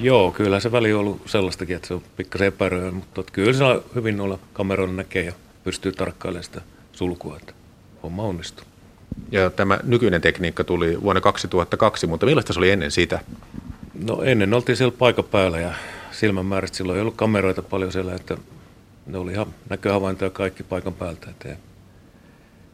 [0.00, 3.64] Joo, kyllä se väli on ollut sellaistakin, että se on pikkasen epäröä, mutta kyllä se
[3.64, 5.32] on hyvin olla kameroilla näkee ja
[5.64, 6.60] pystyy tarkkailemaan sitä
[6.92, 7.52] sulkua, että
[8.02, 8.64] homma onnistuu.
[9.30, 13.20] Ja tämä nykyinen tekniikka tuli vuonna 2002, mutta millaista se oli ennen sitä?
[14.04, 15.74] No ennen oltiin siellä paikan päällä ja
[16.10, 16.76] silmämääristä.
[16.76, 18.36] Silloin ei ollut kameroita paljon siellä, että
[19.06, 21.30] ne oli ihan näköhavaintoja kaikki paikan päältä.
[21.30, 21.48] Että,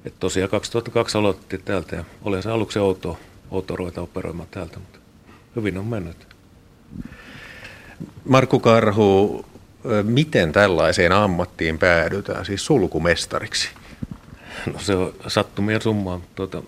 [0.04, 3.16] että tosiaan 2002 aloitettiin täältä ja oli se aluksi outoa,
[3.50, 4.98] outoa ruveta operoimaan täältä, mutta
[5.56, 6.31] hyvin on mennyt.
[8.24, 9.44] Markku Karhu,
[10.02, 13.68] miten tällaiseen ammattiin päädytään, siis sulkumestariksi?
[14.72, 16.20] No se on sattumia summaa.
[16.34, 16.62] Tuota,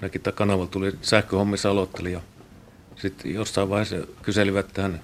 [0.00, 2.20] näkin kanavalla tuli sähköhommissa aloitteli ja
[2.96, 5.00] sitten jossain vaiheessa kyselivät tähän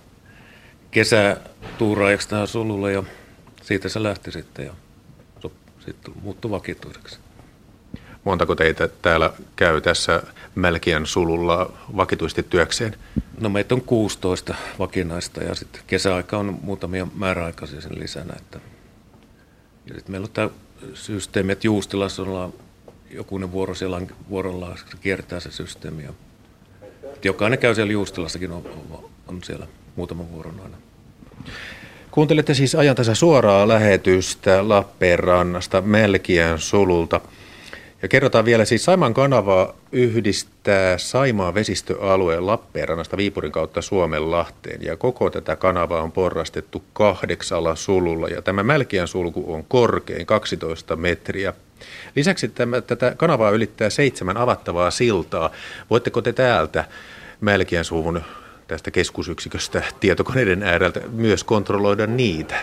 [0.90, 3.02] kesätuuraajaksi tähän sululle ja
[3.62, 4.72] siitä se lähti sitten ja
[5.85, 7.18] sitten muuttui vakituiseksi.
[8.24, 10.22] Montako teitä täällä käy tässä
[10.55, 12.97] Mälkiän sululla vakituisesti työkseen?
[13.41, 18.35] No meitä on 16 vakinaista ja sitten kesäaika on muutamia määräaikaisia sen lisänä.
[18.39, 18.61] Että...
[19.87, 20.51] Ja sitten meillä on tämä
[20.95, 22.53] systeemi, että Juustilassa ollaan
[23.11, 26.03] jokunen vuoro siellä on vuorollaan, se kiertää se systeemi.
[26.03, 26.13] Ja
[27.25, 28.65] jokainen käy siellä Juustilassakin, on,
[29.27, 30.77] on siellä muutaman vuoron aina.
[32.11, 37.21] Kuuntelette siis ajantasa suoraa lähetystä Lappeenrannasta Melkiän sululta.
[38.03, 44.83] Ja kerrotaan vielä, siis Saimaan kanava yhdistää Saimaan vesistöalueen Lappeenrannasta Viipurin kautta Suomenlahteen.
[44.83, 48.29] Ja koko tätä kanavaa on porrastettu kahdeksalla sululla.
[48.29, 51.55] Ja tämä Melkiän sulku on korkein 12 metriä.
[52.17, 55.51] Lisäksi tämä, tätä kanavaa ylittää seitsemän avattavaa siltaa.
[55.91, 56.85] Voitteko te täältä
[57.41, 58.21] Melkiän suvun
[58.69, 62.61] tästä keskusyksiköstä tietokoneiden ääreltä myös kontrolloida niitä?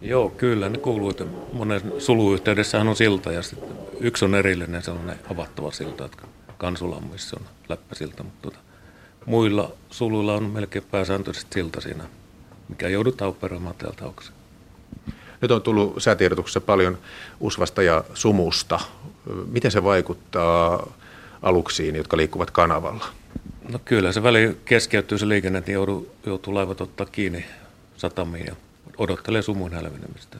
[0.00, 3.68] Joo, kyllä ne kuuluu, että monen suluyhteydessähän on silta ja sitten
[4.00, 6.22] yksi on erillinen sellainen avattava silta, että
[6.58, 8.58] kansulammissa on läppäsilta, mutta tuota,
[9.26, 12.04] muilla suluilla on melkein pääsääntöisesti silta siinä,
[12.68, 14.32] mikä joudutaan operoimaan täältä aukse.
[15.40, 16.98] Nyt on tullut säätiedotuksessa paljon
[17.40, 18.80] usvasta ja sumusta.
[19.50, 20.92] Miten se vaikuttaa
[21.42, 23.06] aluksiin, jotka liikkuvat kanavalla?
[23.68, 27.44] No kyllä, se väli keskeytyy se liikenne, että joutuu, joutuu laivat ottaa kiinni
[27.96, 28.56] satamiin ja
[28.98, 30.38] odottelee sumun hälvenemistä.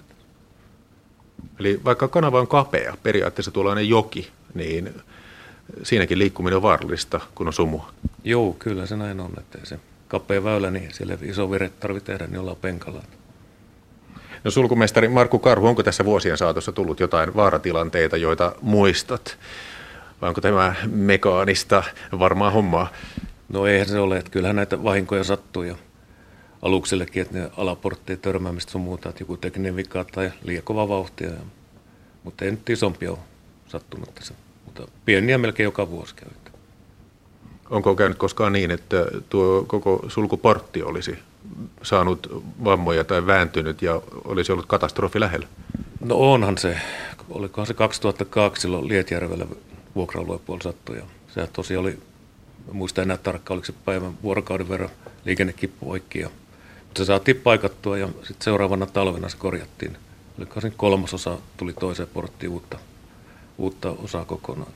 [1.60, 4.94] Eli vaikka kanava on kapea, periaatteessa tuollainen joki, niin
[5.82, 7.92] siinäkin liikkuminen on vaarallista, kun on sumua.
[8.24, 12.30] Joo, kyllä se näin on, että se kapea väylä, niin siellä iso vire tarvitsee tehdä,
[12.30, 13.02] niin ollaan penkalla.
[14.44, 19.38] No sulkumestari Markku Karhu, onko tässä vuosien saatossa tullut jotain vaaratilanteita, joita muistat?
[20.20, 21.82] Vai onko tämä mekaanista
[22.18, 22.92] varmaa hommaa?
[23.48, 25.76] No eihän se ole, että kyllähän näitä vahinkoja sattuu jo
[26.62, 31.30] aluksillekin, että ne alaporttien törmäämistä sun muuta, että joku tekninen vika tai liian kova vauhtia.
[32.24, 33.18] Mutta ei nyt isompia ole
[33.66, 36.28] sattunut tässä, mutta pieniä melkein joka vuosi käy.
[37.70, 41.18] Onko käynyt koskaan niin, että tuo koko sulkuportti olisi
[41.82, 45.46] saanut vammoja tai vääntynyt ja olisi ollut katastrofi lähellä?
[46.00, 46.80] No onhan se.
[47.30, 49.46] Olikohan se 2002 silloin Lietjärvellä
[49.94, 50.96] vuokra puolella sattui.
[50.96, 51.02] Ja
[51.34, 51.98] se tosiaan oli,
[52.72, 54.90] muista enää tarkkaan, oliko se päivän vuorokauden verran
[55.24, 56.18] liikennekippu poikki.
[56.18, 56.30] Ja,
[56.98, 59.96] se saatiin paikattua ja sitten seuraavana talvena se korjattiin.
[60.38, 62.78] Oliko se kolmasosa tuli toiseen porttiin uutta,
[63.58, 64.72] uutta osaa kokonaan.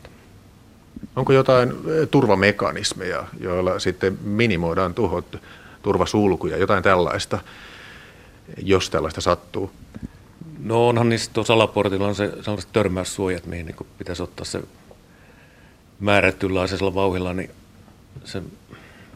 [1.17, 5.37] Onko jotain eh, turvamekanismeja, joilla sitten minimoidaan tuhot,
[5.83, 7.39] turvasulkuja, jotain tällaista,
[8.63, 9.71] jos tällaista sattuu?
[10.59, 14.63] No onhan niissä tuossa alaportilla on se sellaiset törmäyssuojat, mihin niin pitäisi ottaa se
[16.01, 17.51] määrätynlaisella vauhilla, niin
[18.25, 18.43] se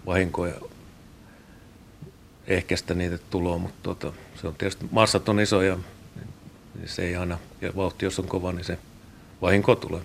[0.06, 0.54] vahinkoja
[2.46, 5.78] ehkäistä niitä tuloa, mutta tuota, se on tietysti, massat on isoja,
[6.74, 8.78] niin se ei aina, ja vauhti jos on kova, niin se
[9.42, 10.00] vahinko tulee.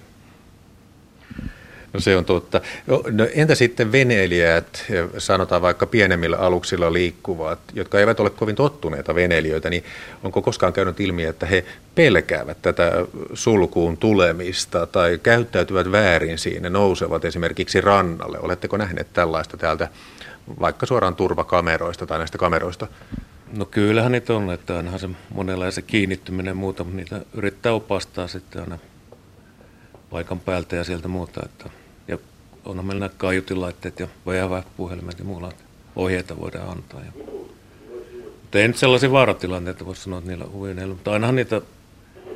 [1.93, 2.61] No se on totta.
[2.87, 4.85] No, no, entä sitten veneilijät,
[5.17, 9.83] sanotaan vaikka pienemmillä aluksilla liikkuvat, jotka eivät ole kovin tottuneita veneilijöitä, niin
[10.23, 12.91] onko koskaan käynyt ilmi, että he pelkäävät tätä
[13.33, 18.39] sulkuun tulemista tai käyttäytyvät väärin siinä, nousevat esimerkiksi rannalle?
[18.39, 19.89] Oletteko nähneet tällaista täältä
[20.59, 22.87] vaikka suoraan turvakameroista tai näistä kameroista?
[23.57, 28.61] No kyllähän niitä on, että ainahan se monenlainen kiinnittyminen muuta, mutta niitä yrittää opastaa sitten
[28.61, 28.77] aina
[30.09, 31.69] paikan päältä ja sieltä muuta, että
[32.65, 34.07] onhan meillä nämä kaiutilaitteet ja
[34.77, 35.51] puhelimet ja muulla
[35.95, 36.99] ohjeita voidaan antaa.
[36.99, 37.11] Ja,
[38.41, 41.61] mutta ei nyt sellaisia vaaratilanteita voi sanoa, että niillä on mutta ainahan niitä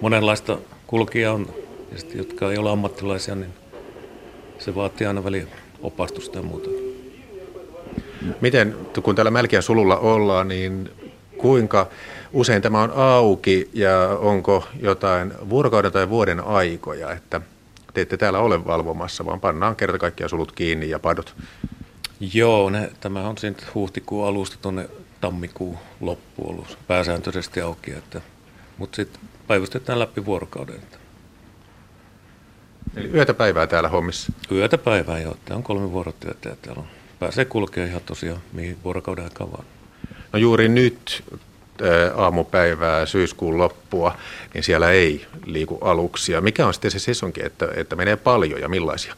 [0.02, 1.50] monenlaista kulkia on,
[1.92, 3.54] ja sitten, jotka ei ole ammattilaisia, niin
[4.60, 5.48] se vaatii aina väliin
[5.82, 6.70] opastusta ja muuta.
[8.42, 10.90] Miten, kun täällä Mälkiän sululla ollaan, niin
[11.38, 11.88] kuinka
[12.34, 17.42] usein tämä on auki ja onko jotain vuorokauden tai vuoden aikoja, että
[17.94, 21.36] te ette täällä ole valvomassa, vaan pannaan kerta kaikkiaan sulut kiinni ja padot.
[22.34, 24.90] Joo, ne, tämä on siitä huhtikuun alusta tuonne
[25.22, 28.22] tammikuun loppuun ollut pääsääntöisesti auki, että,
[28.78, 30.76] mutta sitten päivystetään läpi vuorokauden.
[30.76, 30.98] Että.
[32.96, 34.34] Eli yötä päivää täällä hommissa?
[34.52, 35.38] Yötä päivää, joo.
[35.46, 36.88] Tämä on kolme vuorotyötä ja täällä on,
[37.20, 39.66] pääsee kulkemaan ihan tosiaan mihin vuorokauden aikaan vaan.
[40.34, 41.24] No juuri nyt
[42.16, 44.18] aamupäivää syyskuun loppua,
[44.54, 46.42] niin siellä ei liiku aluksia.
[46.42, 49.16] Mikä on sitten se sesonki, että, että menee paljon ja millaisia?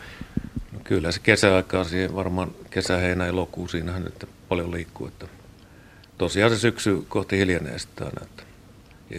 [0.72, 5.08] No kyllä se kesäaikaa, siihen varmaan kesä, heinä, elokuu, siinähän nyt paljon liikkuu.
[5.08, 5.28] Että
[6.18, 8.44] tosiaan se syksy kohti hiljenee sitten aina, että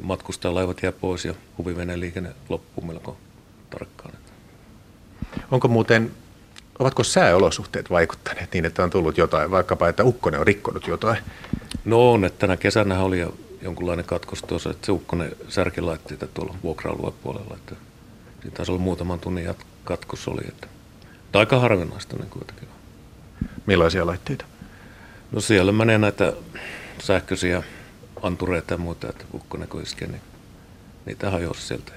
[0.02, 3.16] matkustajalaivat jää pois ja huviveneen liikenne loppuu melko
[3.70, 4.14] tarkkaan.
[5.50, 6.10] Onko muuten,
[6.78, 11.18] ovatko sääolosuhteet vaikuttaneet niin, että on tullut jotain, vaikkapa että ukkonen on rikkonut jotain?
[11.84, 16.26] No on, että tänä kesänä oli jo jonkunlainen katkos tuossa, että se ukkonen särki laitteita
[16.26, 17.54] tuolla vuokra puolella.
[17.54, 17.74] Että
[18.42, 20.66] siinä taisi olla muutaman tunnin katkos oli, että,
[21.24, 22.68] että aika harvinaista niin kuitenkin.
[23.66, 24.44] Millaisia laitteita?
[25.32, 26.32] No siellä menee näitä
[27.02, 27.62] sähköisiä
[28.22, 30.20] antureita ja muuta, että ukkonen kun iskee, niin
[31.06, 31.92] niitä hajosi sieltä.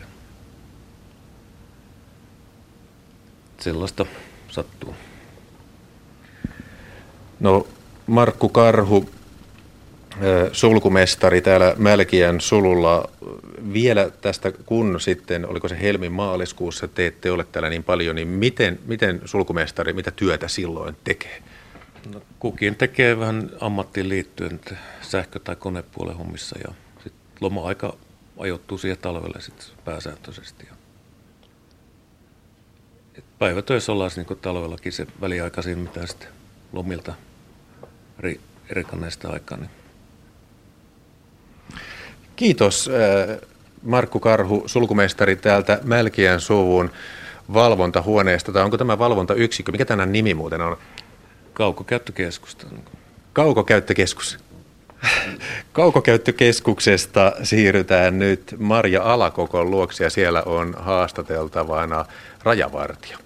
[3.59, 4.05] Sellaista
[4.51, 4.95] sattuu.
[7.39, 7.67] No
[8.07, 9.09] Markku Karhu,
[10.51, 13.09] sulkumestari täällä Mälkiän sululla.
[13.73, 18.27] Vielä tästä, kun sitten, oliko se helmin maaliskuussa, te ette ole täällä niin paljon, niin
[18.27, 21.43] miten, miten sulkumestari, mitä työtä silloin tekee?
[22.13, 24.59] No, kukin tekee vähän ammattiin liittyen
[25.01, 27.97] sähkö- tai konepuolen hommissa ja sit loma-aika
[28.37, 30.67] ajoittuu siihen talvelle sit pääsääntöisesti.
[30.71, 30.80] Et
[33.41, 36.27] päivätöissä ollaan niin talvellakin se väliaikaisin, mitä sitten
[36.73, 37.13] lomilta
[38.19, 39.57] eri, erikanneista aikaa.
[39.57, 39.69] Niin.
[42.35, 43.37] Kiitos äh,
[43.83, 46.91] Markku Karhu, sulkumestari täältä Mälkiän suvun
[47.53, 48.51] valvontahuoneesta.
[48.51, 49.71] Tai onko tämä valvontayksikkö?
[49.71, 50.77] Mikä tämän nimi muuten on?
[51.53, 52.67] Kaukokäyttökeskusta.
[53.33, 54.39] Kaukokäyttökeskus.
[55.73, 62.05] Kaukokäyttökeskuksesta siirrytään nyt Marja Alakokon luokse ja siellä on haastateltavana
[62.43, 63.17] rajavartija.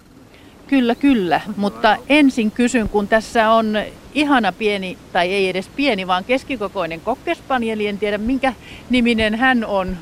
[0.66, 1.40] Kyllä, kyllä.
[1.56, 3.78] Mutta ensin kysyn, kun tässä on
[4.14, 7.86] ihana pieni, tai ei edes pieni, vaan keskikokoinen kokkespanieli.
[7.86, 8.52] En tiedä, minkä
[8.90, 9.96] niminen hän on.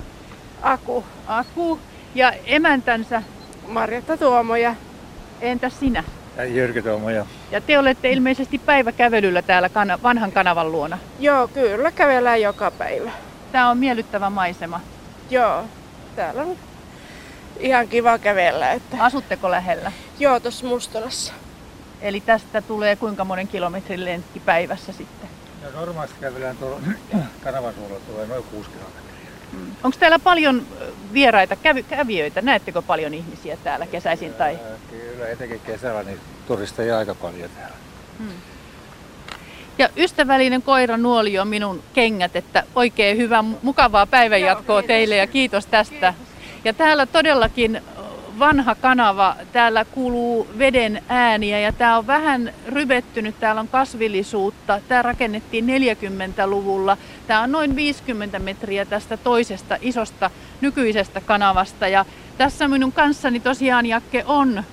[0.63, 1.05] Aku.
[1.27, 1.79] Aku.
[2.15, 3.23] Ja emäntänsä?
[3.69, 4.75] Marjatta Tuomoja.
[5.41, 6.05] Entäs sinä?
[6.37, 7.27] Ja Jyrki Tuomoja.
[7.51, 10.99] Ja te olette ilmeisesti päiväkävelyllä täällä kana- vanhan kanavan luona.
[11.21, 13.11] Joo, kyllä kävellään joka päivä.
[13.53, 14.81] Tämä on miellyttävä maisema.
[15.31, 15.65] Joo,
[16.17, 16.57] täällä on
[17.61, 18.73] ihan kiva kävellä.
[18.73, 18.97] Että...
[19.01, 19.93] Asutteko lähellä?
[20.19, 21.33] Joo, tuossa Mustalassa.
[22.01, 25.29] Eli tästä tulee kuinka monen kilometrin lenkki päivässä sitten?
[25.63, 26.81] No normaalisti kävellään tuolla
[27.45, 29.05] kanavan suulla tulee noin 6 kilometriä.
[29.53, 29.71] Mm.
[29.85, 30.67] Onko täällä paljon
[31.13, 32.43] vieraita, kävi, kävijöitä?
[32.43, 34.35] Näettekö paljon ihmisiä täällä kesäisin?
[34.35, 34.59] Tai?
[34.91, 37.77] Kyllä, etenkin kesällä niin turisteja aika paljon täällä.
[38.19, 38.29] Hmm.
[39.79, 45.67] Ja ystävällinen koira nuoli on minun kengät, että oikein hyvää, mukavaa päivänjatkoa teille ja kiitos
[45.67, 46.15] tästä.
[46.65, 47.83] Ja täällä todellakin
[48.39, 54.81] vanha kanava, täällä kuuluu veden ääniä ja tämä on vähän ryvettynyt, täällä on kasvillisuutta.
[54.89, 56.97] Tämä rakennettiin 40-luvulla.
[57.27, 62.05] Tämä on noin 50 metriä tästä toisesta isosta nykyisestä kanavasta ja
[62.39, 64.65] tässä minun kanssani tosiaan Jakke on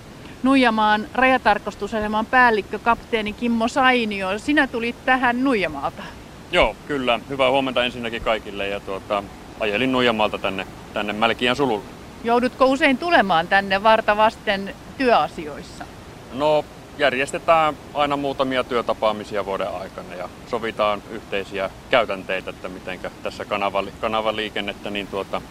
[0.43, 4.39] Nuijamaan rajatarkastusaseman päällikkö, kapteeni Kimmo Sainio.
[4.39, 6.03] Sinä tulit tähän Nuijamaalta.
[6.51, 7.19] Joo, kyllä.
[7.29, 9.23] Hyvää huomenta ensinnäkin kaikille ja tuota,
[9.59, 12.00] ajelin Nuijamaalta tänne, tänne Mälkiän sululle.
[12.23, 15.85] Joudutko usein tulemaan tänne varta vasten työasioissa?
[16.33, 16.65] No
[16.97, 24.89] järjestetään aina muutamia työtapaamisia vuoden aikana ja sovitaan yhteisiä käytänteitä, että miten tässä kanavali, kanavaliikennettä
[24.89, 25.41] niin tuota,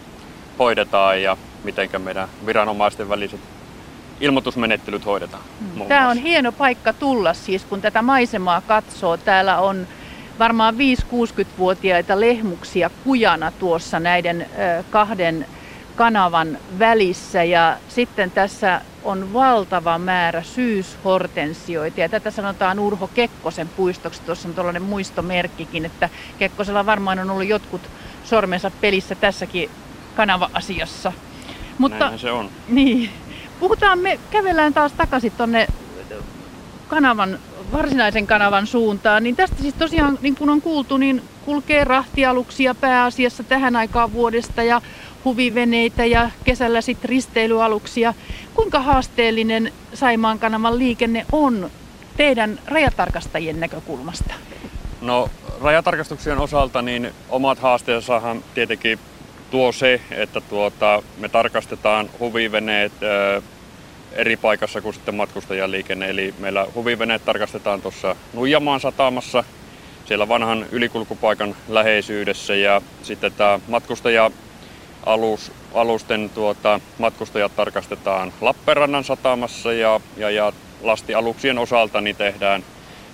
[0.59, 3.39] hoidetaan ja miten meidän viranomaisten väliset
[4.19, 5.43] ilmoitusmenettelyt hoidetaan.
[5.59, 5.85] Hmm.
[5.85, 9.17] Tämä on hieno paikka tulla siis, kun tätä maisemaa katsoo.
[9.17, 9.87] Täällä on
[10.39, 14.49] varmaan 5-60-vuotiaita lehmuksia kujana tuossa näiden
[14.89, 15.45] kahden
[15.95, 24.21] kanavan välissä ja sitten tässä on valtava määrä syyshortensioita ja tätä sanotaan Urho Kekkosen puistoksi.
[24.25, 27.81] Tuossa on tuollainen muistomerkkikin, että Kekkosella varmaan on ollut jotkut
[28.23, 29.69] sormensa pelissä tässäkin
[30.15, 31.13] kanava-asiassa.
[31.77, 32.49] Mutta, Näinhän se on.
[32.67, 33.09] Niin.
[33.59, 35.67] Puhutaan, me kävellään taas takaisin tuonne
[36.87, 37.39] kanavan,
[37.71, 43.43] varsinaisen kanavan suuntaan, niin tästä siis tosiaan, niin kuin on kuultu, niin kulkee rahtialuksia pääasiassa
[43.43, 44.81] tähän aikaan vuodesta ja
[45.25, 48.13] huviveneitä ja kesällä sitten risteilyaluksia.
[48.53, 51.71] Kuinka haasteellinen Saimaan kanavan liikenne on
[52.17, 54.33] teidän rajatarkastajien näkökulmasta?
[55.01, 55.29] No
[55.61, 58.99] rajatarkastuksien osalta niin omat haasteensahan tietenkin
[59.51, 63.41] tuo se, että tuota, me tarkastetaan huviveneet ö,
[64.11, 66.09] eri paikassa kuin sitten matkustajaliikenne.
[66.09, 69.43] Eli meillä huviveneet tarkastetaan tuossa Nuijamaan satamassa,
[70.05, 74.31] siellä vanhan ylikulkupaikan läheisyydessä ja sitten tämä matkustaja
[75.05, 82.63] alus, alusten tuota, matkustajat tarkastetaan Lappeenrannan satamassa ja, ja, ja lastialuksien osalta niin tehdään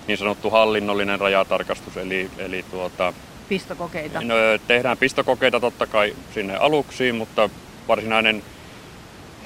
[0.08, 3.14] niin sanottu hallinnollinen rajatarkastus, eli, eli tuota,
[3.50, 4.22] pistokokeita?
[4.22, 4.36] No,
[4.68, 7.50] tehdään pistokokeita totta kai sinne aluksiin, mutta
[7.88, 8.44] varsinainen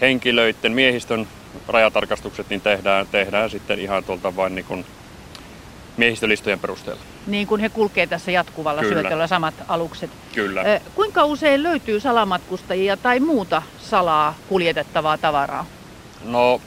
[0.01, 1.27] henkilöiden, miehistön
[1.67, 4.85] rajatarkastukset niin tehdään, tehdään sitten ihan tuolta vain niin
[5.97, 7.01] miehistölistojen perusteella.
[7.27, 9.01] Niin kuin he kulkee tässä jatkuvalla Kyllä.
[9.01, 10.09] syötöllä samat alukset.
[10.35, 10.61] Kyllä.
[10.61, 15.65] Ö, Kuinka usein löytyy salamatkustajia tai muuta salaa kuljetettavaa tavaraa?
[16.23, 16.61] No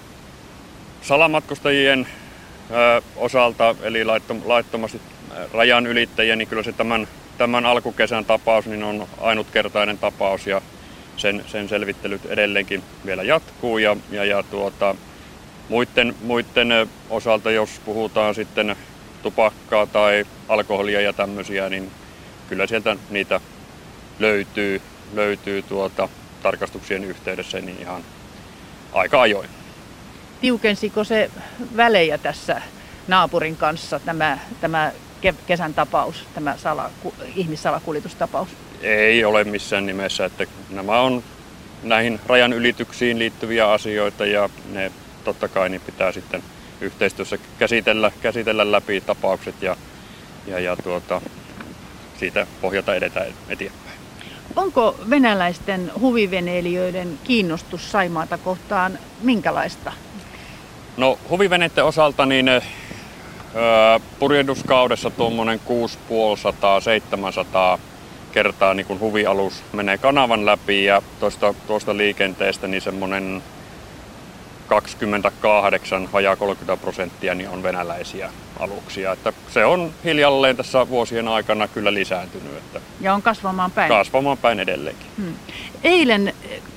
[1.02, 2.06] salamatkustajien
[2.70, 5.00] ö, osalta, eli laittom, laittomasti
[5.52, 7.08] rajan ylittäjiä, niin kyllä se tämän,
[7.38, 10.62] tämän alkukesän tapaus niin on ainutkertainen tapaus ja
[11.16, 13.78] sen, sen selvittelyt edelleenkin vielä jatkuu.
[13.78, 14.94] Ja, ja, ja tuota,
[15.68, 16.68] muiden, muiden
[17.10, 18.76] osalta, jos puhutaan sitten
[19.24, 21.90] tupakkaa tai alkoholia ja tämmöisiä, niin
[22.48, 23.40] kyllä sieltä niitä
[24.18, 24.80] löytyy,
[25.14, 26.08] löytyy tuota,
[26.42, 28.02] tarkastuksien yhteydessä niin ihan
[28.92, 29.48] aika ajoin.
[30.40, 31.30] Tiukensiko se
[31.76, 32.62] välejä tässä
[33.08, 34.92] naapurin kanssa tämä, tämä
[35.26, 38.48] ke- kesän tapaus, tämä sala, ku, ihmissalakuljetustapaus?
[38.80, 41.22] Ei ole missään nimessä, että nämä on
[41.82, 44.92] näihin rajan ylityksiin liittyviä asioita ja ne
[45.24, 46.42] totta kai niin pitää sitten
[46.80, 49.76] yhteistyössä käsitellä, käsitellä läpi tapaukset ja,
[50.46, 51.20] ja, ja tuota,
[52.18, 53.98] siitä pohjalta edetään eteenpäin.
[54.56, 59.92] Onko venäläisten huviveneilijöiden kiinnostus Saimaata kohtaan minkälaista?
[60.96, 62.50] No huviveneiden osalta niin
[64.18, 65.60] purjehduskaudessa tuommoinen
[67.76, 67.78] 650-700
[68.32, 73.42] kertaa niin kun huvialus menee kanavan läpi ja tuosta, tuosta liikenteestä niin semmoinen
[74.68, 79.12] 28, vajaa 30 prosenttia niin on venäläisiä aluksia.
[79.12, 83.88] Että se on hiljalleen tässä vuosien aikana kyllä lisääntynyt, että Ja on kasvamaan päin.
[83.88, 85.06] kasvamaan päin edelleenkin.
[85.16, 85.34] Hmm.
[85.84, 86.34] Eilen,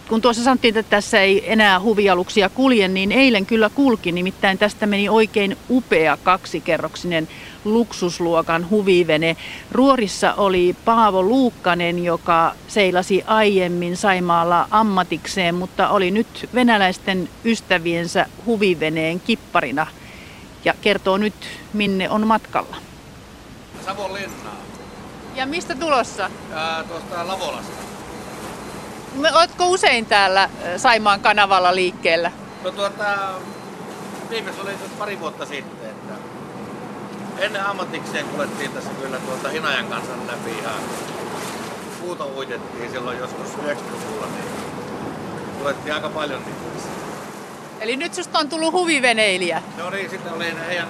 [0.09, 4.11] kun tuossa sanottiin, että tässä ei enää huvialuksia kulje, niin eilen kyllä kulki.
[4.11, 7.27] Nimittäin tästä meni oikein upea kaksikerroksinen
[7.73, 9.37] luksusluokan huvivene.
[9.71, 19.19] Ruorissa oli Paavo Luukkanen, joka seilasi aiemmin Saimaalla ammatikseen, mutta oli nyt venäläisten ystäviensä huviveneen
[19.19, 19.87] kipparina
[20.65, 21.33] ja kertoo nyt,
[21.73, 22.75] minne on matkalla.
[23.85, 24.55] Savonlinnaa.
[25.35, 26.29] Ja mistä tulossa?
[26.53, 27.71] Ää, tuosta Lavolasta.
[29.15, 32.31] Me- Ootko usein täällä Saimaan kanavalla liikkeellä?
[32.63, 33.05] No tuota,
[34.29, 35.76] viimeksi oli pari vuotta sitten,
[37.39, 40.81] ennen ammatikseen kuljettiin tässä kyllä tuota Hinajan kanssa läpi ihan
[42.01, 44.45] puuta uitettiin silloin joskus 90-luvulla, niin
[45.57, 46.67] kuljettiin aika paljon niitä.
[47.79, 49.61] Eli nyt susta on tullut huviveneilijä.
[49.77, 50.87] No niin, sitten oli heidän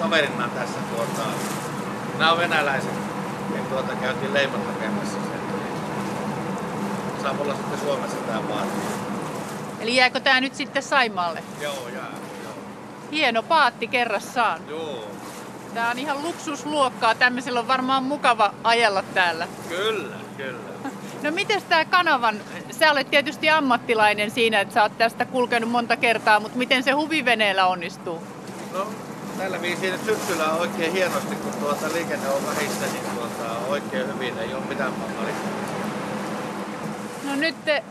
[0.00, 1.28] kaverina tässä tuota,
[2.18, 2.90] nämä on venäläiset,
[3.52, 5.40] niin tuota käytiin leimat tekemässä sen.
[5.52, 8.80] Niin saa olla sitten Suomessa tämä paatti.
[9.80, 11.42] Eli jääkö tää nyt sitten Saimaalle?
[11.60, 12.12] Joo, jää.
[12.44, 12.52] Joo.
[13.12, 14.60] Hieno paatti kerrassaan.
[14.68, 15.04] Joo.
[15.74, 17.14] Tää on ihan luksusluokkaa.
[17.14, 19.48] Tämmöisellä on varmaan mukava ajella täällä.
[19.68, 20.58] Kyllä, kyllä.
[21.22, 25.96] No miten tämä kanavan, sä olet tietysti ammattilainen siinä, että sä oot tästä kulkenut monta
[25.96, 28.22] kertaa, mutta miten se huviveneellä onnistuu?
[28.72, 28.86] No,
[29.38, 34.38] tällä viisiin syksyllä on oikein hienosti, kun tuota liikenne on vähissä, niin tuota, oikein hyvin,
[34.38, 35.60] ei ole mitään valittamista.
[37.24, 37.84] No nyt te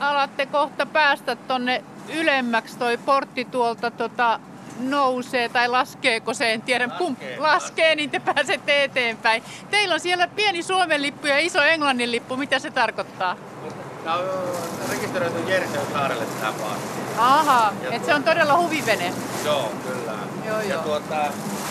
[0.00, 1.84] alatte kohta päästä tonne
[2.14, 2.78] ylemmäksi.
[2.78, 4.40] Toi portti tuolta tota,
[4.78, 6.88] nousee tai laskeeko se, en tiedä.
[6.88, 9.42] Laskee, Pum, laskee, niin te pääsette eteenpäin.
[9.70, 12.36] Teillä on siellä pieni Suomen lippu ja iso Englannin lippu.
[12.36, 13.36] Mitä se tarkoittaa?
[14.04, 14.24] Tämä on
[14.90, 17.04] rekisteröity Jersey saarelle tämä paatti.
[17.18, 19.12] Aha, että se on todella huvivene.
[19.44, 20.12] Joo, kyllä.
[20.46, 20.82] Joo, ja joo.
[20.82, 21.14] Tuota,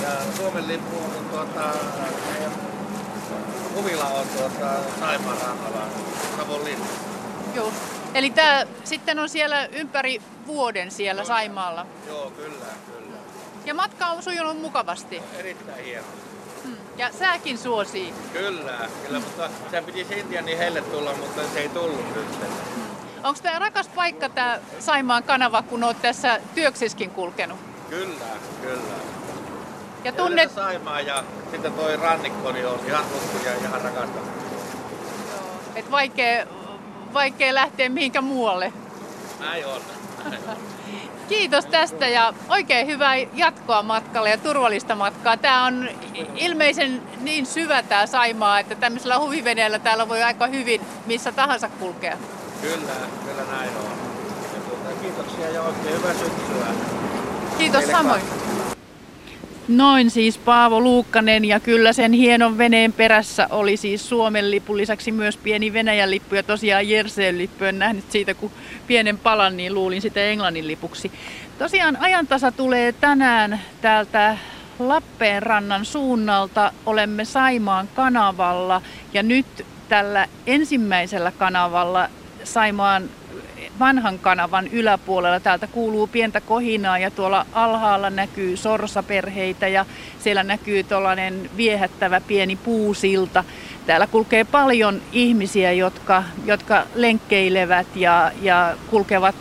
[0.02, 1.70] ja Suomen lippu on tuota,
[3.76, 5.88] huvila on tuota, Saimaan rannalla,
[6.38, 6.86] Savonlinna.
[7.56, 7.78] Just.
[8.13, 11.86] Eli tämä sitten on siellä ympäri vuoden siellä Saimaalla.
[12.08, 12.66] Joo, kyllä.
[13.65, 15.21] Ja matka on sujunut mukavasti.
[15.38, 16.06] Erittäin hieno.
[16.63, 16.78] Hmm.
[16.97, 18.13] Ja sääkin suosii.
[18.34, 18.73] Kyllä,
[19.06, 22.26] kyllä, mutta se piti Intian niin heille tulla, mutta se ei tullut nyt.
[23.23, 27.58] Onko tämä rakas paikka tämä Saimaan kanava, kun olet tässä työksiskin kulkenut?
[27.89, 28.26] Kyllä,
[28.62, 28.93] kyllä.
[30.04, 30.17] Ja Tunnet...
[30.17, 34.19] tunnet, Saimaa ja sitten toi rannikko niin on ihan tuttu ja ihan rakasta.
[35.76, 36.45] että vaikea,
[37.14, 38.74] vaikea lähteä mihinkä muualle.
[39.39, 39.82] Näin on.
[40.24, 40.57] Näin on.
[41.30, 45.38] Kiitos tästä ja oikein hyvää jatkoa matkalle ja turvallista matkaa.
[45.38, 45.89] Tämä on
[46.36, 52.17] ilmeisen niin syvä tämä Saimaa, että tämmöisellä huviveneellä täällä voi aika hyvin missä tahansa kulkea.
[52.61, 52.93] Kyllä,
[53.26, 53.91] kyllä näin on.
[54.53, 56.65] Ja tuota, kiitoksia ja oikein hyvää syksyä.
[57.57, 58.21] Kiitos Teille samoin.
[58.21, 58.62] kaikille.
[59.68, 65.11] Noin siis Paavo Luukkanen ja kyllä sen hienon veneen perässä oli siis Suomen lipun lisäksi
[65.11, 67.64] myös pieni Venäjän lippu ja tosiaan Jerseen lippu.
[67.64, 68.51] En nähnyt siitä kun
[68.88, 71.11] pienen palan, niin luulin sitä Englannin lipuksi.
[71.59, 74.38] Tosiaan ajantasa tulee tänään täältä
[74.80, 76.72] Lappeenrannan suunnalta.
[76.86, 78.82] Olemme Saimaan kanavalla
[79.14, 82.09] ja nyt tällä ensimmäisellä kanavalla
[82.43, 83.09] Saimaan
[83.80, 85.39] vanhan kanavan yläpuolella.
[85.39, 89.86] Täältä kuuluu pientä kohinaa ja tuolla alhaalla näkyy sorsaperheitä ja
[90.19, 93.43] siellä näkyy tuollainen viehättävä pieni puusilta.
[93.86, 99.36] Täällä kulkee paljon ihmisiä, jotka, jotka lenkkeilevät ja, ja kulkevat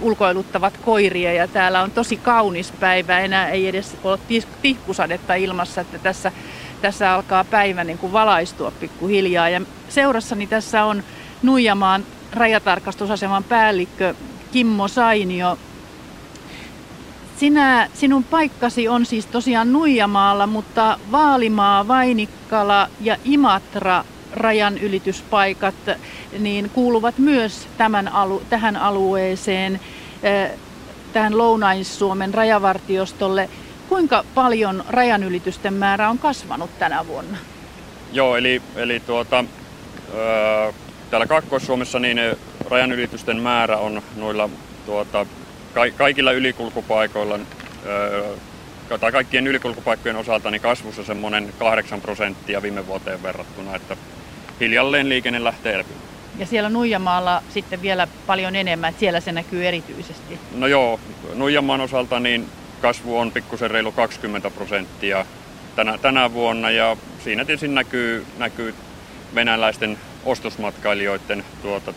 [0.00, 3.20] ulkoiluttavat koiria ja täällä on tosi kaunis päivä.
[3.20, 4.18] Enää ei edes ole
[4.62, 6.32] tihkusadetta ilmassa, että tässä,
[6.82, 9.48] tässä alkaa päivä niin kuin valaistua pikkuhiljaa.
[9.48, 11.02] Ja seurassani tässä on
[11.42, 14.14] Nuijamaan rajatarkastusaseman päällikkö
[14.52, 15.58] Kimmo Sainio.
[17.36, 25.74] Sinä, sinun paikkasi on siis tosiaan Nuijamaalla, mutta Vaalimaa, Vainikkala ja Imatra rajan ylityspaikat
[26.38, 29.80] niin kuuluvat myös tämän alu, tähän alueeseen,
[31.12, 33.48] tähän Lounais-Suomen rajavartiostolle.
[33.88, 37.38] Kuinka paljon rajanylitysten määrä on kasvanut tänä vuonna?
[38.12, 39.44] Joo, eli, eli tuota,
[41.10, 42.20] täällä Kaakkois-Suomessa niin
[42.70, 44.50] rajanylitysten määrä on noilla
[44.86, 45.26] tuota,
[45.96, 47.38] kaikilla ylikulkupaikoilla
[49.00, 53.96] tai kaikkien ylikulkupaikkojen osalta niin kasvussa semmoinen 8 prosenttia viime vuoteen verrattuna, että
[54.60, 56.08] hiljalleen liikenne lähtee elpymään.
[56.38, 60.38] Ja siellä Nuijamaalla sitten vielä paljon enemmän, että siellä se näkyy erityisesti.
[60.54, 61.00] No joo,
[61.34, 62.48] Nuijamaan osalta niin
[62.82, 65.26] kasvu on pikkusen reilu 20 prosenttia
[65.76, 68.74] tänä, tänä vuonna ja siinä tietysti näkyy, näkyy
[69.34, 71.94] venäläisten ostosmatkailijoiden tuota,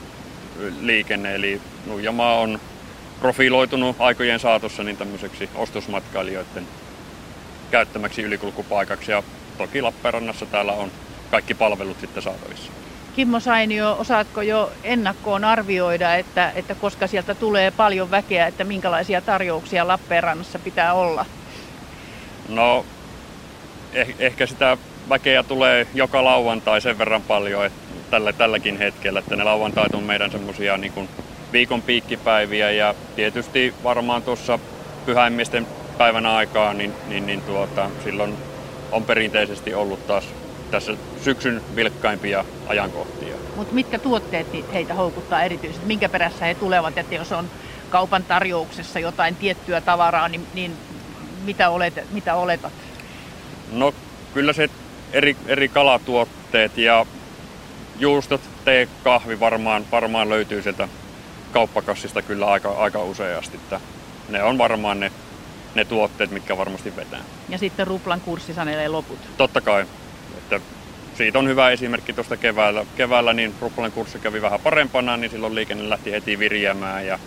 [0.79, 1.35] liikenne.
[1.35, 2.59] Eli Nuijamaa on
[3.19, 6.67] profiloitunut aikojen saatossa niin tämmöiseksi ostosmatkailijoiden
[7.71, 9.11] käyttämäksi ylikulkupaikaksi.
[9.11, 9.23] Ja
[9.57, 10.91] toki Lappeenrannassa täällä on
[11.31, 12.71] kaikki palvelut sitten saatavissa.
[13.15, 19.21] Kimmo Sainio, osaatko jo ennakkoon arvioida, että, että koska sieltä tulee paljon väkeä, että minkälaisia
[19.21, 21.25] tarjouksia Lappeenrannassa pitää olla?
[22.49, 22.85] No,
[23.93, 24.77] eh, ehkä sitä
[25.09, 30.03] väkeä tulee joka lauantai sen verran paljon että tällä, tälläkin hetkellä, että ne lauantait on
[30.03, 31.09] meidän semmoisia niin
[31.53, 34.59] viikon piikkipäiviä ja tietysti varmaan tuossa
[35.05, 38.33] pyhäimmisten päivän aikaa, niin, niin, niin tuota, silloin
[38.91, 40.25] on perinteisesti ollut taas
[40.71, 43.35] tässä syksyn vilkkaimpia ajankohtia.
[43.55, 45.85] Mutta mitkä tuotteet heitä houkuttaa erityisesti?
[45.85, 46.97] Minkä perässä he tulevat?
[46.97, 47.49] Että jos on
[47.89, 50.71] kaupan tarjouksessa jotain tiettyä tavaraa, niin, niin
[51.45, 52.73] mitä, olet, mitä oletat?
[53.71, 53.93] No
[54.33, 54.69] kyllä se
[55.13, 57.05] eri, eri kalatuotteet ja
[57.99, 60.87] juustot, tee, kahvi varmaan, varmaan löytyy sieltä
[61.51, 63.57] kauppakassista kyllä aika, aika useasti.
[63.57, 63.79] Että
[64.29, 65.11] ne on varmaan ne,
[65.75, 67.21] ne tuotteet, mitkä varmasti vetää.
[67.49, 69.19] Ja sitten ruplan kurssi sanelee loput?
[69.37, 69.85] Totta kai.
[70.37, 70.59] Että
[71.13, 72.85] siitä on hyvä esimerkki tuosta keväällä.
[72.95, 77.19] Keväällä niin ruplan kurssi kävi vähän parempana, niin silloin liikenne lähti heti virjäämään ja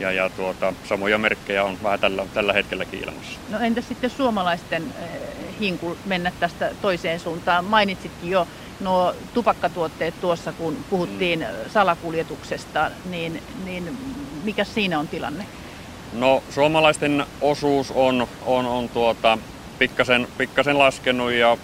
[0.00, 3.38] ja, ja tuota, samoja merkkejä on vähän tällä, tällä hetkelläkin ilmassa.
[3.48, 7.64] No entä sitten suomalaisten eh, hinku mennä tästä toiseen suuntaan?
[7.64, 8.48] Mainitsitkin jo
[8.82, 11.70] nuo tupakkatuotteet tuossa, kun puhuttiin mm.
[11.70, 13.98] salakuljetuksesta, niin, niin
[14.44, 15.46] mikä siinä on tilanne?
[16.12, 19.38] No suomalaisten osuus on, on, on tuota,
[19.78, 21.56] pikkasen, pikkasen laskenut ja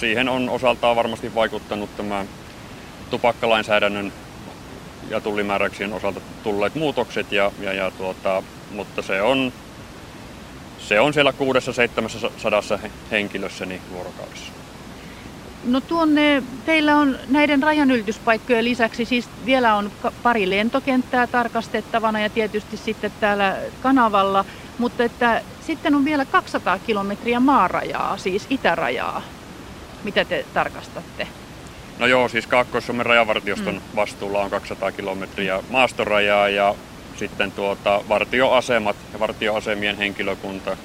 [0.00, 2.26] siihen on osaltaan varmasti vaikuttanut tämä
[3.10, 4.12] tupakkalainsäädännön
[5.10, 9.52] ja tullimääräyksien osalta tulleet muutokset, ja, ja, ja tuota, mutta se on,
[10.78, 11.32] se on siellä
[12.76, 14.52] 600-700 henkilössä niin vuorokaudessa.
[15.64, 19.90] No tuonne, teillä on näiden rajanylityspaikkojen lisäksi siis vielä on
[20.22, 24.44] pari lentokenttää tarkastettavana ja tietysti sitten täällä kanavalla,
[24.78, 29.22] mutta että sitten on vielä 200 kilometriä maarajaa, siis itärajaa.
[30.04, 31.26] Mitä te tarkastatte?
[31.98, 33.96] No joo, siis Kaakkois-Suomen rajavartioston mm.
[33.96, 36.74] vastuulla on 200 kilometriä maastorajaa ja
[37.16, 40.76] sitten tuota, vartioasemat ja vartioasemien henkilökunta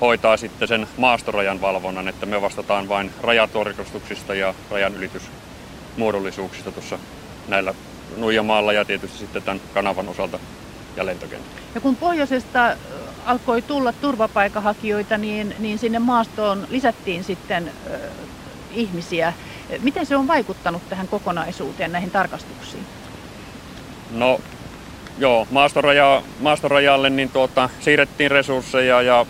[0.00, 6.98] hoitaa sitten sen maastorajan valvonnan, että me vastataan vain rajatorkastuksista ja rajan ylitysmuodollisuuksista tuossa
[7.48, 7.74] näillä
[8.16, 10.38] Nuijamaalla ja tietysti sitten tämän kanavan osalta
[10.96, 11.60] ja lentokentällä.
[11.74, 12.76] Ja kun pohjoisesta
[13.26, 17.98] alkoi tulla turvapaikanhakijoita, niin, niin sinne maastoon lisättiin sitten ö,
[18.70, 19.32] ihmisiä.
[19.82, 22.86] Miten se on vaikuttanut tähän kokonaisuuteen, näihin tarkastuksiin?
[24.10, 24.40] No
[25.18, 29.26] joo, maastoraja, maastorajalle niin tuota, siirrettiin resursseja ja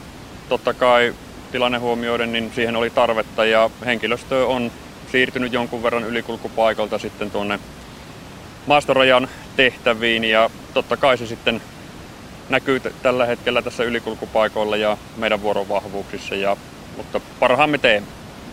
[0.48, 1.14] totta kai
[1.52, 4.72] tilanne huomioiden, niin siihen oli tarvetta ja henkilöstö on
[5.12, 7.58] siirtynyt jonkun verran ylikulkupaikalta sitten tuonne
[8.66, 11.62] maastorajan tehtäviin ja totta kai se sitten
[12.48, 16.56] näkyy t- tällä hetkellä tässä ylikulkupaikoilla ja meidän vuorovahvuuksissa, ja,
[16.96, 18.08] mutta parhaamme teemme.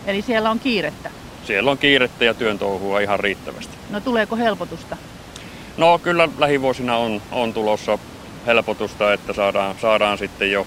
[0.06, 1.10] Eli siellä on kiirettä?
[1.46, 3.72] Siellä on kiirettä ja työn touhua ihan riittävästi.
[3.90, 4.96] No tuleeko helpotusta?
[5.76, 7.98] No kyllä lähivuosina on, on tulossa
[8.46, 10.66] helpotusta, että saadaan, saadaan sitten jo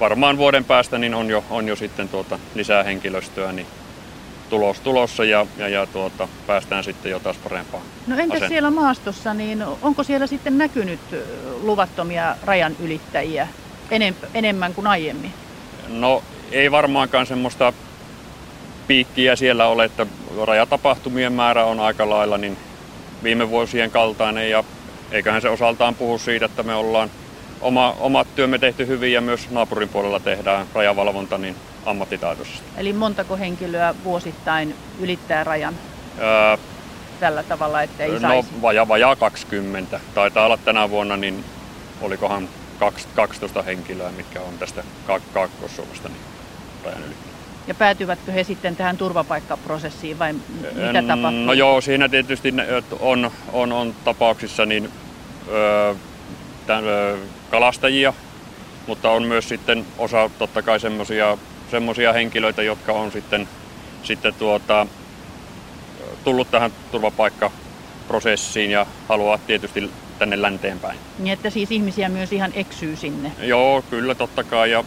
[0.00, 3.66] varmaan vuoden päästä niin on jo, on jo sitten tuota lisää henkilöstöä niin
[4.50, 7.82] tulos tulossa ja, ja, ja tuota, päästään sitten jo taas parempaan.
[8.06, 8.48] No entäs asentoon.
[8.48, 11.00] siellä maastossa, niin onko siellä sitten näkynyt
[11.62, 13.48] luvattomia rajan ylittäjiä
[13.90, 15.32] enem- enemmän kuin aiemmin?
[15.88, 16.22] No
[16.52, 17.72] ei varmaankaan semmoista
[18.86, 20.06] piikkiä siellä ole, että
[20.44, 22.56] rajatapahtumien määrä on aika lailla niin
[23.22, 24.64] viime vuosien kaltainen ja
[25.10, 27.10] eiköhän se osaltaan puhu siitä, että me ollaan
[27.60, 32.66] oma, omat työmme tehty hyvin ja myös naapurin puolella tehdään rajavalvonta niin ammattitaitoisesti.
[32.76, 35.74] Eli montako henkilöä vuosittain ylittää rajan
[36.18, 36.56] Öö,
[37.20, 38.62] tällä tavalla, että ei no saisi?
[38.62, 40.00] vaja, vajaa 20.
[40.14, 41.44] Taitaa olla tänä vuonna, niin
[42.00, 42.48] olikohan
[42.78, 46.20] kaks- 12 henkilöä, mitkä on tästä Ka- Kaakkois-Suomesta niin
[46.84, 47.14] rajan yli.
[47.66, 51.44] Ja päätyvätkö he sitten tähän turvapaikkaprosessiin vai mitä En- tapahtuu?
[51.44, 52.54] No joo, siinä tietysti
[53.00, 54.88] on, on, on tapauksissa niin,
[55.48, 55.94] öö,
[56.66, 57.16] tämän, öö,
[57.54, 58.14] kalastajia,
[58.86, 61.38] mutta on myös sitten osa totta kai semmoisia
[61.70, 63.48] semmosia henkilöitä, jotka on sitten,
[64.02, 64.86] sitten tuota,
[66.24, 70.98] tullut tähän turvapaikkaprosessiin ja haluaa tietysti tänne länteen päin.
[71.18, 73.32] Niin että siis ihmisiä myös ihan eksyy sinne.
[73.38, 74.70] Joo, kyllä totta kai.
[74.70, 74.84] Ja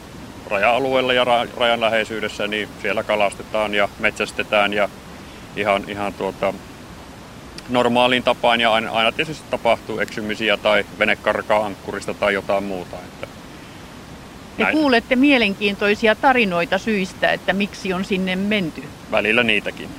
[0.48, 4.90] raja-alueella ja ra- rajan läheisyydessä, niin siellä kalastetaan ja metsästetään ja
[5.56, 6.54] ihan, ihan tuota,
[7.70, 12.98] normaaliin tapaan ja aina, aina tietysti tapahtuu eksymisiä tai vene karkaa ankkurista tai jotain muuta.
[13.08, 13.28] Että
[14.58, 14.78] Te näin.
[14.78, 18.84] kuulette mielenkiintoisia tarinoita syistä, että miksi on sinne menty.
[19.12, 19.90] Välillä niitäkin.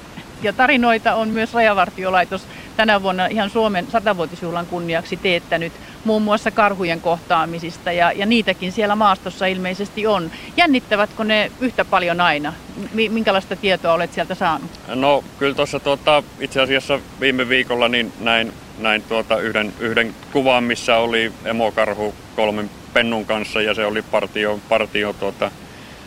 [0.42, 5.72] Ja tarinoita on myös Rajavartiolaitos tänä vuonna ihan Suomen satavuotisjuhlan kunniaksi teettänyt
[6.08, 10.30] muun muassa karhujen kohtaamisista ja, ja niitäkin siellä maastossa ilmeisesti on.
[10.56, 12.52] Jännittävätkö ne yhtä paljon aina?
[12.92, 14.70] Mi- minkälaista tietoa olet sieltä saanut?
[14.94, 20.64] No kyllä tuossa tuota, itse asiassa viime viikolla niin näin, näin tuota yhden, yhden kuvan,
[20.64, 25.50] missä oli emokarhu kolmen pennun kanssa ja se oli partio, partio tuota,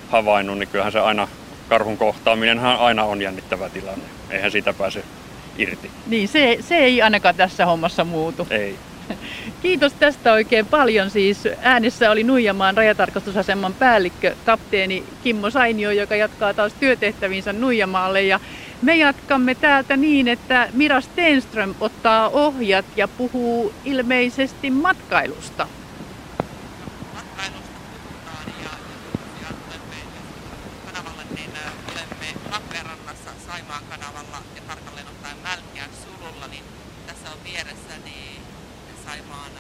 [0.10, 1.28] havainnut, niin kyllähän se aina
[1.70, 4.06] karhun kohtaaminenhan aina on jännittävä tilanne.
[4.30, 5.04] Eihän siitä pääse
[5.58, 5.92] irti.
[6.08, 8.48] Niin, se, se ei ainakaan tässä hommassa muutu.
[8.50, 8.76] Ei.
[9.62, 11.10] Kiitos tästä oikein paljon.
[11.10, 18.22] Siis äänessä oli Nuijamaan rajatarkastusaseman päällikkö, kapteeni Kimmo Sainio, joka jatkaa taas työtehtäviinsä Nuijamaalle.
[18.22, 18.40] Ja
[18.82, 25.68] me jatkamme täältä niin, että Mira Stenström ottaa ohjat ja puhuu ilmeisesti matkailusta.
[30.86, 36.64] kanavalle, niin ö, olemme Lappeenrannassa Saimaan kanavalla ja tarkalleen ottaen Mälkiän sululla, niin
[37.08, 38.42] tässä on vieressäni
[39.06, 39.52] Saimaan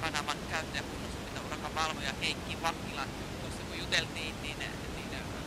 [0.00, 3.04] kanavan käyttäjäkunnossapito urakan valvoja Heikki Vakkila.
[3.40, 5.40] Tuossa kun juteltiin, niin, niin ö,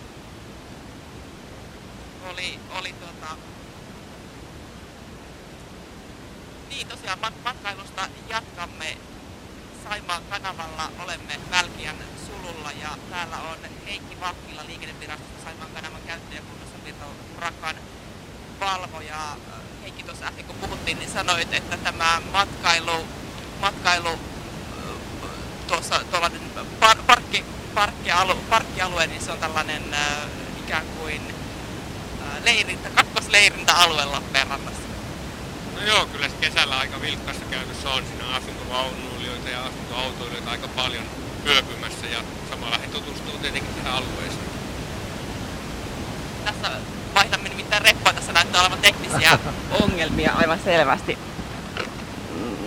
[2.44, 3.38] oli, oli tuota,
[6.70, 8.98] niin tosiaan mat- matkailusta jatkamme
[9.90, 11.96] Saimaan kanavalla olemme Välkiän
[12.28, 17.06] sululla ja täällä on Heikki Vakkila liikennevirastosta Saimaan kanavan käyttäjäkunnossapito
[17.38, 17.76] urakan
[18.60, 19.38] valvoja.
[19.82, 23.08] Heikki tuossa äsken kun puhuttiin, niin sanoit, että tämä matkailu,
[23.62, 24.20] matkailu
[25.68, 26.42] tuossa tuollainen
[26.80, 30.18] par, parkki, parkkialu, parkkialue, niin se on tällainen äh,
[30.60, 31.43] ikään kuin
[32.44, 34.82] leirintä, kakkosleirintäalue Lappeenrannassa.
[35.76, 38.04] No joo, kyllä se kesällä aika vilkkaassa käytössä on.
[38.06, 41.04] Siinä on asuntovaunuilijoita ja asuntoautoilijoita aika paljon
[41.46, 42.20] yöpymässä ja
[42.50, 44.50] samalla he tutustuu tietenkin tähän alueeseen.
[46.46, 46.72] Tässä
[47.16, 49.40] vaihdamme nimittäin reppua, tässä näyttää olevan teknisiä
[49.82, 51.18] Ongelmia aivan selvästi.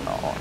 [0.04, 0.34] No.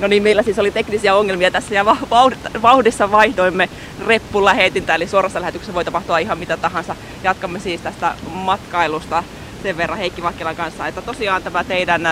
[0.00, 3.68] No niin, meillä siis oli teknisiä ongelmia tässä ja va- vauhd- vauhdissa vaihdoimme
[4.06, 6.96] reppulähetintä, eli suorassa lähetyksessä voi tapahtua ihan mitä tahansa.
[7.22, 9.24] Jatkamme siis tästä matkailusta
[9.62, 12.02] sen verran Heikki Vakkilan kanssa, että tosiaan tämä teidän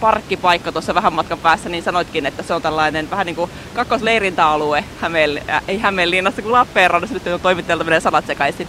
[0.00, 4.84] parkkipaikka tuossa vähän matkan päässä, niin sanoitkin, että se on tällainen vähän niin kuin kakkosleirintäalue,
[5.00, 8.68] Hämeen, äh, ei Hämeenlinnassa kuin Lappeenrannassa, nyt on toimittajalta menee sanat sekaisin.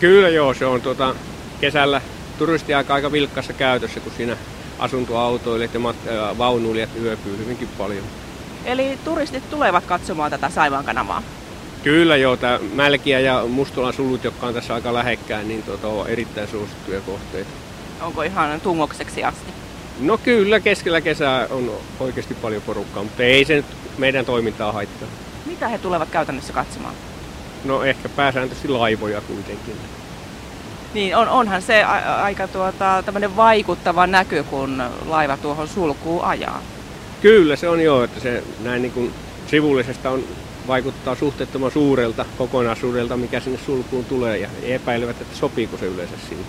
[0.00, 1.14] Kyllä joo, se on tuota,
[1.60, 2.00] kesällä
[2.38, 4.36] turistiaika aika vilkkaassa käytössä, kun siinä
[4.78, 8.04] asuntoautoilijat ja mat- ää, vaunuilijat yöpyy hyvinkin paljon.
[8.64, 11.22] Eli turistit tulevat katsomaan tätä Saimaan kanavaa.
[11.82, 16.08] Kyllä joo, tämä Mälkiä ja Mustolan sulut, jotka on tässä aika lähekkäin, niin tuota, on
[16.08, 17.50] erittäin suosittuja kohteita.
[18.00, 19.52] Onko ihan tungokseksi asti?
[20.00, 21.70] No kyllä, keskellä kesää on
[22.00, 23.66] oikeasti paljon porukkaa, mutta ei se nyt
[23.98, 25.08] meidän toimintaa haittaa.
[25.46, 26.94] Mitä he tulevat käytännössä katsomaan?
[27.64, 29.76] No ehkä pääsääntöisesti laivoja kuitenkin.
[30.94, 36.62] Niin, on, onhan se a- aika tuota, tämmöinen vaikuttava näky, kun laiva tuohon sulkuun ajaa.
[37.22, 39.12] Kyllä se on joo, että se näin niin kuin
[39.46, 40.24] sivullisesta on,
[40.66, 46.44] vaikuttaa suhteettoman suurelta kokonaisuudelta, mikä sinne sulkuun tulee ja epäilevät, että sopiiko se yleensä sinne.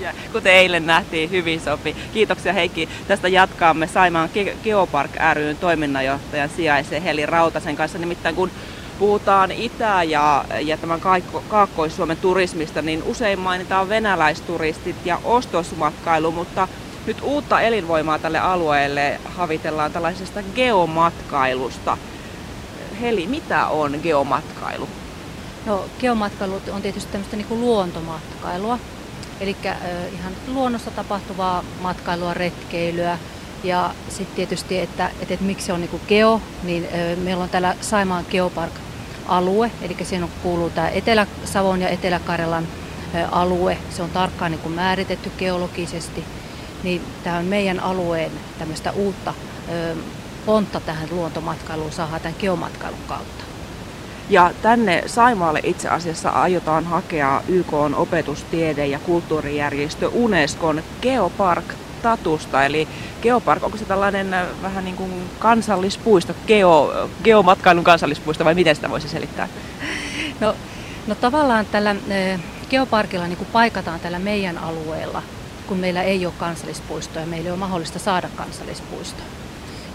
[0.00, 1.96] Ja kuten eilen nähtiin, hyvin sopi.
[2.14, 2.88] Kiitoksia Heikki.
[3.08, 4.30] Tästä jatkaamme Saimaan
[4.64, 7.98] Geopark ryn toiminnanjohtajan sijaisen Heli Rautasen kanssa.
[7.98, 8.50] Nimittäin kun
[8.98, 11.00] puhutaan Itä- ja, ja tämän
[11.48, 16.68] Kaakkois-Suomen turismista, niin usein mainitaan venäläisturistit ja ostosmatkailu, mutta
[17.06, 21.98] nyt uutta elinvoimaa tälle alueelle havitellaan tällaisesta geomatkailusta.
[23.00, 24.88] Heli, mitä on geomatkailu?
[25.66, 28.78] No, geomatkailu on tietysti tämmöistä niin luontomatkailua,
[29.40, 29.56] eli
[30.12, 33.18] ihan luonnossa tapahtuvaa matkailua, retkeilyä.
[33.64, 36.88] Ja sitten tietysti, että, että, että miksi se on niin kuin geo, niin
[37.24, 42.66] meillä on täällä Saimaan Geopark-alue, eli siinä kuuluu tämä Etelä-Savon ja Etelä-Karjalan
[43.30, 43.78] alue.
[43.90, 46.24] Se on tarkkaan niin kuin määritetty geologisesti.
[46.82, 49.34] Niin tämä on meidän alueen tämmöistä uutta
[50.46, 53.44] pontta tähän luontomatkailuun saadaan tämän geomatkailun kautta.
[54.30, 61.64] Ja tänne Saimaalle itse asiassa aiotaan hakea YK opetustiede- ja kulttuurijärjestö Unescon Geopark
[62.02, 62.88] statusta, eli
[63.22, 68.90] Geopark, onko se tällainen äh, vähän niin kuin kansallispuisto, geo, geomatkailun kansallispuisto vai miten sitä
[68.90, 69.48] voisi selittää?
[70.40, 70.54] No,
[71.06, 72.40] no tavallaan tällä äh,
[72.70, 75.22] Geoparkilla niin kuin paikataan tällä meidän alueella,
[75.66, 79.26] kun meillä ei ole kansallispuistoa ja meillä ei ole mahdollista saada kansallispuistoa.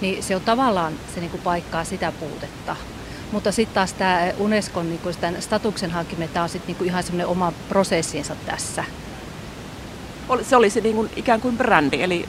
[0.01, 2.75] Niin se on tavallaan, se niin kuin paikkaa sitä puutetta.
[3.31, 7.27] Mutta sitten taas tämä Unescon niin tämän statuksen hankkiminen, tämä on sitten niin ihan semmoinen
[7.27, 8.83] oma prosessinsa tässä.
[10.41, 12.25] Se olisi niin kuin ikään kuin brändi, eli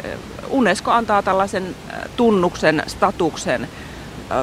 [0.49, 1.77] Unesco antaa tällaisen
[2.17, 3.69] tunnuksen, statuksen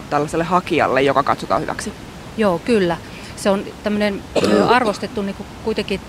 [0.10, 1.93] tällaiselle hakijalle, joka katsotaan hyväksi.
[2.38, 2.97] Joo, kyllä.
[3.36, 4.22] Se on tämmöinen
[4.68, 6.01] arvostettu, niin kuin kuitenkin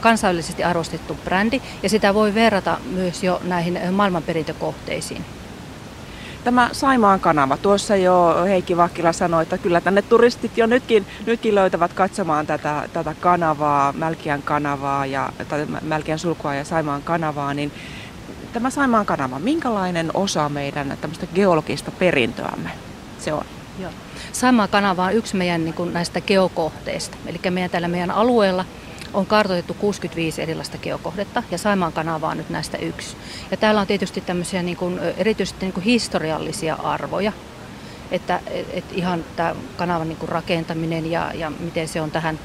[0.00, 5.24] kansainvälisesti arvostettu brändi, ja sitä voi verrata myös jo näihin maailmanperintökohteisiin.
[6.46, 11.54] Tämä Saimaan kanava, tuossa jo Heikki Vakkila sanoi, että kyllä tänne turistit jo nytkin, nytkin
[11.54, 15.32] löytävät katsomaan tätä, tätä kanavaa, Mälkiän kanavaa ja
[15.82, 17.72] Mälkiän sulkua ja Saimaan kanavaa, niin
[18.52, 22.70] tämä Saimaan kanava, minkälainen osa meidän tämmöistä geologista perintöämme
[23.18, 23.44] se on?
[23.78, 23.90] Joo.
[24.32, 28.64] Saimaan kanava on yksi meidän niin kuin näistä geokohteista, eli meidän täällä meidän alueella
[29.16, 33.16] on kartoitettu 65 erilaista geokohdetta ja Saimaan kanava on nyt näistä yksi.
[33.50, 37.32] Ja täällä on tietysti tämmöisiä niin kuin, erityisesti niin kuin historiallisia arvoja,
[38.10, 42.38] että et, et ihan tämä kanavan niin kuin rakentaminen ja, ja miten se on tähän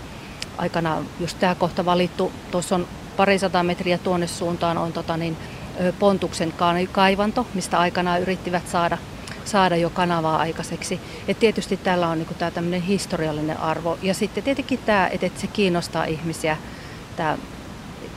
[0.57, 2.31] aikana just tämä kohta valittu.
[2.51, 5.37] Tuossa on parisataa metriä tuonne suuntaan on tota niin,
[5.99, 6.53] Pontuksen
[6.91, 8.97] kaivanto, mistä aikanaan yrittivät saada
[9.45, 10.99] saada jo kanavaa aikaiseksi.
[11.27, 13.97] Et tietysti tällä on niinku tämä historiallinen arvo.
[14.01, 16.57] Ja sitten tietenkin tämä, että et se kiinnostaa ihmisiä,
[17.15, 17.37] tää,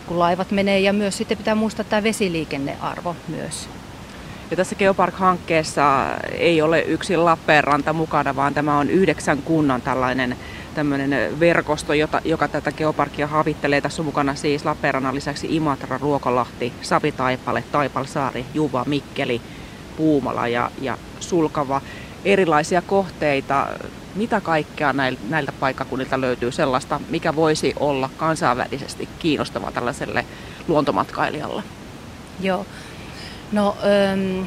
[0.07, 0.81] kun laivat menee.
[0.81, 3.68] Ja myös sitten pitää muistaa tämä vesiliikennearvo myös.
[4.51, 10.37] Ja tässä Geopark-hankkeessa ei ole yksin Lappeenranta mukana, vaan tämä on yhdeksän kunnan tällainen
[10.75, 13.81] tämmöinen verkosto, jota, joka tätä geoparkia havittelee.
[13.81, 19.41] Tässä on mukana siis Lappeenrannan lisäksi Imatra, Ruokolahti, Savitaipale, Taipalsaari, Juva, Mikkeli,
[19.97, 21.81] Puumala ja, ja Sulkava.
[22.25, 23.66] Erilaisia kohteita,
[24.14, 24.95] mitä kaikkea
[25.29, 30.25] näiltä paikkakunnilta löytyy sellaista, mikä voisi olla kansainvälisesti kiinnostavaa tällaiselle
[30.68, 31.62] luontomatkailijalle?
[32.41, 32.66] Joo.
[33.53, 34.47] No, ähm,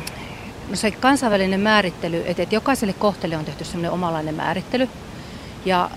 [0.70, 4.90] no se kansainvälinen määrittely, että, että jokaiselle kohteelle on tehty sellainen omalainen määrittely
[5.66, 5.90] ja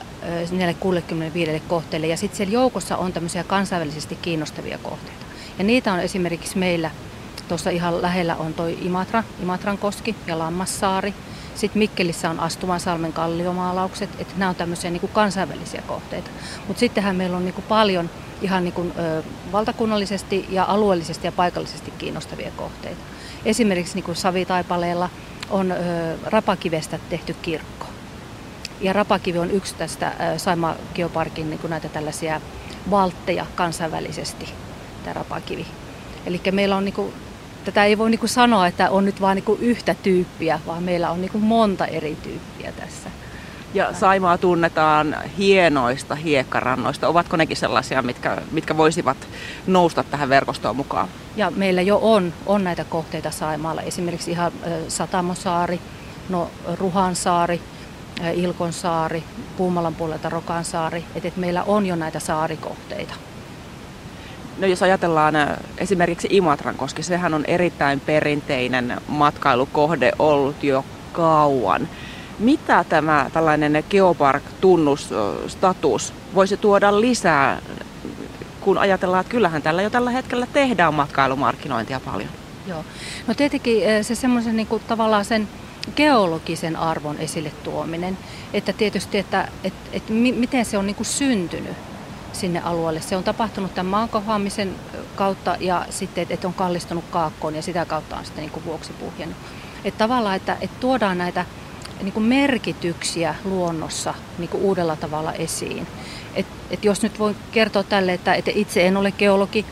[0.50, 2.06] näille 65 kohteelle.
[2.06, 5.26] Ja sitten siellä joukossa on tämmöisiä kansainvälisesti kiinnostavia kohteita.
[5.58, 6.90] Ja niitä on esimerkiksi meillä
[7.50, 11.14] Tuossa ihan lähellä on toi Imatra, Imatran koski ja Lammassaari.
[11.54, 16.30] Sitten Mikkelissä on Astumansalmen kalliomaalaukset, että nämä on tämmöisiä niin kuin kansainvälisiä kohteita.
[16.68, 18.10] Mutta sittenhän meillä on niin kuin paljon
[18.42, 19.22] ihan niin kuin, ö,
[19.52, 23.00] valtakunnallisesti ja alueellisesti ja paikallisesti kiinnostavia kohteita.
[23.44, 25.10] Esimerkiksi niin kuin Savitaipaleella
[25.50, 25.76] on ö,
[26.24, 27.86] rapakivestä tehty kirkko.
[28.80, 32.40] Ja rapakivi on yksi tästä Saima Geoparkin niin kuin näitä tällaisia
[32.90, 34.48] valtteja kansainvälisesti,
[35.04, 35.66] tämä rapakivi.
[36.26, 37.12] Eli meillä on niin kuin
[37.64, 41.10] tätä ei voi niin kuin sanoa, että on nyt vain niin yhtä tyyppiä, vaan meillä
[41.10, 43.10] on niin kuin monta eri tyyppiä tässä.
[43.74, 47.08] Ja Saimaa tunnetaan hienoista hiekkarannoista.
[47.08, 49.16] Ovatko nekin sellaisia, mitkä, mitkä voisivat
[49.66, 51.08] nousta tähän verkostoon mukaan?
[51.36, 53.82] Ja meillä jo on, on näitä kohteita Saimaalla.
[53.82, 54.52] Esimerkiksi ihan
[54.88, 55.80] Satamosaari,
[56.28, 57.60] no, Ruhansaari,
[58.34, 59.24] Ilkonsaari,
[59.56, 61.04] Puumalan puolelta Rokansaari.
[61.14, 63.14] Että et meillä on jo näitä saarikohteita.
[64.58, 65.48] No jos ajatellaan äh,
[65.78, 71.88] esimerkiksi Imatran koski, sehän on erittäin perinteinen matkailukohde ollut jo kauan.
[72.38, 77.62] Mitä tämä tällainen geopark-tunnusstatus voisi tuoda lisää,
[78.60, 82.30] kun ajatellaan, että kyllähän tällä jo tällä hetkellä tehdään matkailumarkkinointia paljon?
[82.66, 82.84] Joo.
[83.26, 85.48] No tietenkin äh, se semmoisen niin kuin, tavallaan sen
[85.96, 88.18] geologisen arvon esille tuominen,
[88.52, 91.76] että tietysti, että et, et, miten se on niin kuin syntynyt
[92.32, 93.00] sinne alueelle.
[93.00, 94.74] Se on tapahtunut tämän maankohoamisen
[95.16, 98.92] kautta ja sitten, että on kallistunut kaakkoon ja sitä kautta on sitten niin kuin vuoksi
[98.92, 99.38] puhjennut.
[99.84, 101.44] Että tavallaan, että, että tuodaan näitä
[102.02, 105.86] niin kuin merkityksiä luonnossa niin kuin uudella tavalla esiin.
[106.34, 109.66] Et, et jos nyt voin kertoa tälle, että, että itse en ole geologi,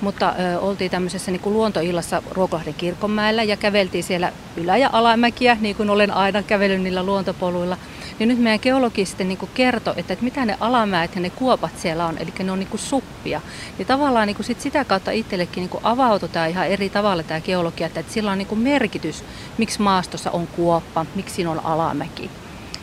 [0.00, 5.56] mutta ö, oltiin tämmöisessä niin kuin luontoillassa Ruokolahden kirkonmäellä ja käveltiin siellä ylä- ja alamäkiä,
[5.60, 7.76] niin kuin olen aina kävellyt niillä luontopoluilla.
[8.18, 11.78] Niin nyt meidän geologi sitten niin kertoi, että, että mitä ne alamäet ja ne kuopat
[11.78, 13.40] siellä on, eli ne on niin suppia.
[13.78, 17.86] Niin tavallaan niin sit sitä kautta itsellekin niin avautui tämä ihan eri tavalla tämä geologia,
[17.86, 19.24] että, että sillä on niin merkitys,
[19.58, 22.30] miksi maastossa on kuoppa, miksi siinä on alamäki.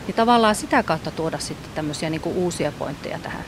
[0.06, 3.44] Niin tavallaan sitä kautta tuoda sitten tämmöisiä niin uusia pointteja tähän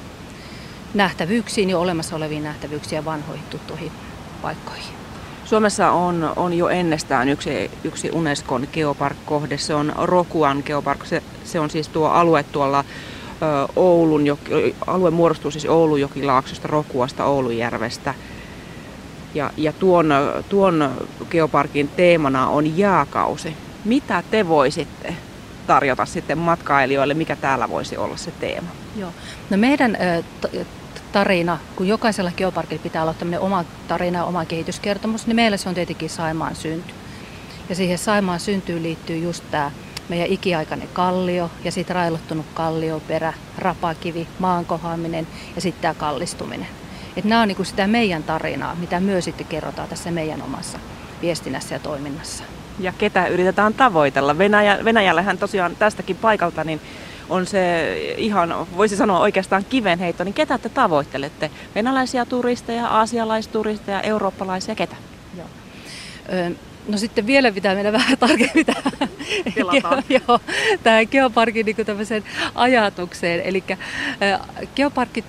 [0.94, 3.92] nähtävyyksiin, jo olemassa oleviin nähtävyyksiin ja vanhoihin tuttuihin
[4.42, 5.03] paikkoihin.
[5.44, 11.60] Suomessa on, on jo ennestään yksi, yksi Unescon geopark-kohde, se on Rokuan geopark, se, se
[11.60, 14.22] on siis tuo alue tuolla ö, Oulun,
[14.86, 18.14] alue muodostuu siis Oulujokilaaksosta, Rokuasta, Oulujärvestä.
[19.34, 20.14] Ja, ja tuon,
[20.48, 20.90] tuon
[21.30, 23.56] geoparkin teemana on jääkausi.
[23.84, 25.16] Mitä te voisitte
[25.66, 28.68] tarjota sitten matkailijoille, mikä täällä voisi olla se teema?
[28.96, 29.10] Joo.
[29.50, 29.96] No meidän
[31.14, 35.68] tarina, kun jokaisella geoparkilla pitää olla tämmöinen oma tarina ja oma kehityskertomus, niin meillä se
[35.68, 36.94] on tietenkin Saimaan synty.
[37.68, 39.70] Ja siihen Saimaan syntyyn liittyy just tämä
[40.08, 46.66] meidän ikiaikainen kallio ja sitten railottunut kallioperä, rapakivi, maankohaaminen ja sitten tämä kallistuminen.
[47.16, 50.78] Et nämä on niinku sitä meidän tarinaa, mitä myös sitten kerrotaan tässä meidän omassa
[51.22, 52.44] viestinnässä ja toiminnassa.
[52.78, 54.38] Ja ketä yritetään tavoitella?
[54.38, 56.80] Venäjä, Venäjällähän tosiaan tästäkin paikalta niin
[57.28, 61.50] on se ihan, voisi sanoa oikeastaan kivenheitto, niin ketä te tavoittelette?
[61.74, 64.96] Venäläisiä turisteja, aasialaisturisteja, eurooppalaisia, ketä?
[65.36, 65.46] Joo.
[66.88, 69.08] No sitten vielä pitää mennä vähän tarkemmin tähän,
[70.08, 70.40] Joo,
[70.82, 73.40] tähän geoparkin niin ajatukseen.
[73.40, 73.64] Eli
[74.76, 75.24] geoparkki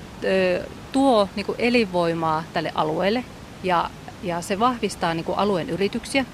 [0.91, 3.23] tuo niin kuin elinvoimaa tälle alueelle
[3.63, 3.89] ja,
[4.23, 6.25] ja se vahvistaa niin kuin alueen yrityksiä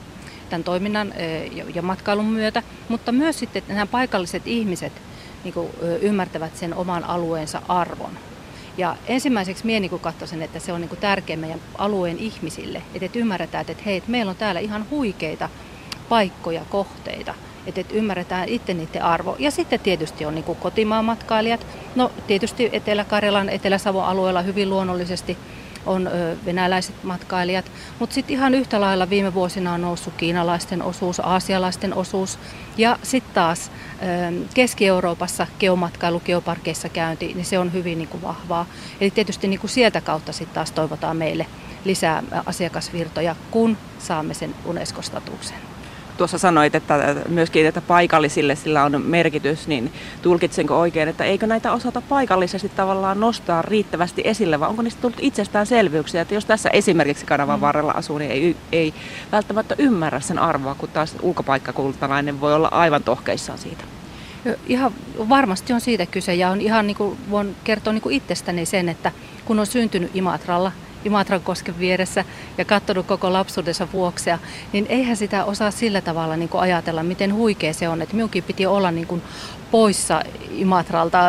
[0.49, 1.13] tämän toiminnan
[1.73, 4.93] ja matkailun myötä, mutta myös sitten nämä paikalliset ihmiset
[5.43, 5.69] niin kuin,
[6.01, 8.11] ymmärtävät sen oman alueensa arvon.
[8.77, 13.19] Ja ensimmäiseksi minä niin katsoisin, että se on niin tärkeä meidän alueen ihmisille, että, että
[13.19, 15.49] ymmärretään, että hei, että meillä on täällä ihan huikeita
[16.09, 17.33] paikkoja, kohteita,
[17.67, 19.35] että, että ymmärretään itse niiden arvo.
[19.39, 25.37] Ja sitten tietysti on niin kotimaan matkailijat, no tietysti Etelä-Karjalan, Etelä-Savon alueella hyvin luonnollisesti
[25.85, 26.09] on
[26.45, 32.39] venäläiset matkailijat, mutta sitten ihan yhtä lailla viime vuosina on noussut kiinalaisten osuus, aasialaisten osuus.
[32.77, 33.71] Ja sitten taas
[34.53, 38.65] Keski-Euroopassa geomatkailu, geoparkeissa käynti, niin se on hyvin niin kuin vahvaa.
[39.01, 41.45] Eli tietysti niin kuin sieltä kautta sitten taas toivotaan meille
[41.85, 45.70] lisää asiakasvirtoja, kun saamme sen UNESCO-statuksen
[46.21, 51.71] tuossa sanoit, että myöskin että paikallisille sillä on merkitys, niin tulkitsenko oikein, että eikö näitä
[51.71, 57.25] osata paikallisesti tavallaan nostaa riittävästi esille, vai onko niistä tullut itsestäänselvyyksiä, että jos tässä esimerkiksi
[57.25, 57.61] kanavan mm.
[57.61, 58.93] varrella asuu, niin ei, ei
[59.31, 63.83] välttämättä ymmärrä sen arvoa, kun taas ulkopaikkakultalainen voi olla aivan tohkeissaan siitä.
[64.67, 64.91] Ihan
[65.29, 68.89] varmasti on siitä kyse ja on ihan niin kuin, voin kertoa niin kuin itsestäni sen,
[68.89, 69.11] että
[69.45, 70.71] kun on syntynyt Imatralla,
[71.05, 72.25] Imatran kosken vieressä
[72.57, 74.39] ja katsonut koko lapsuudensa vuoksia,
[74.73, 78.01] niin eihän sitä osaa sillä tavalla niin kuin ajatella, miten huikea se on.
[78.01, 79.21] Että minunkin piti olla niin kuin
[79.71, 81.19] poissa Imatralta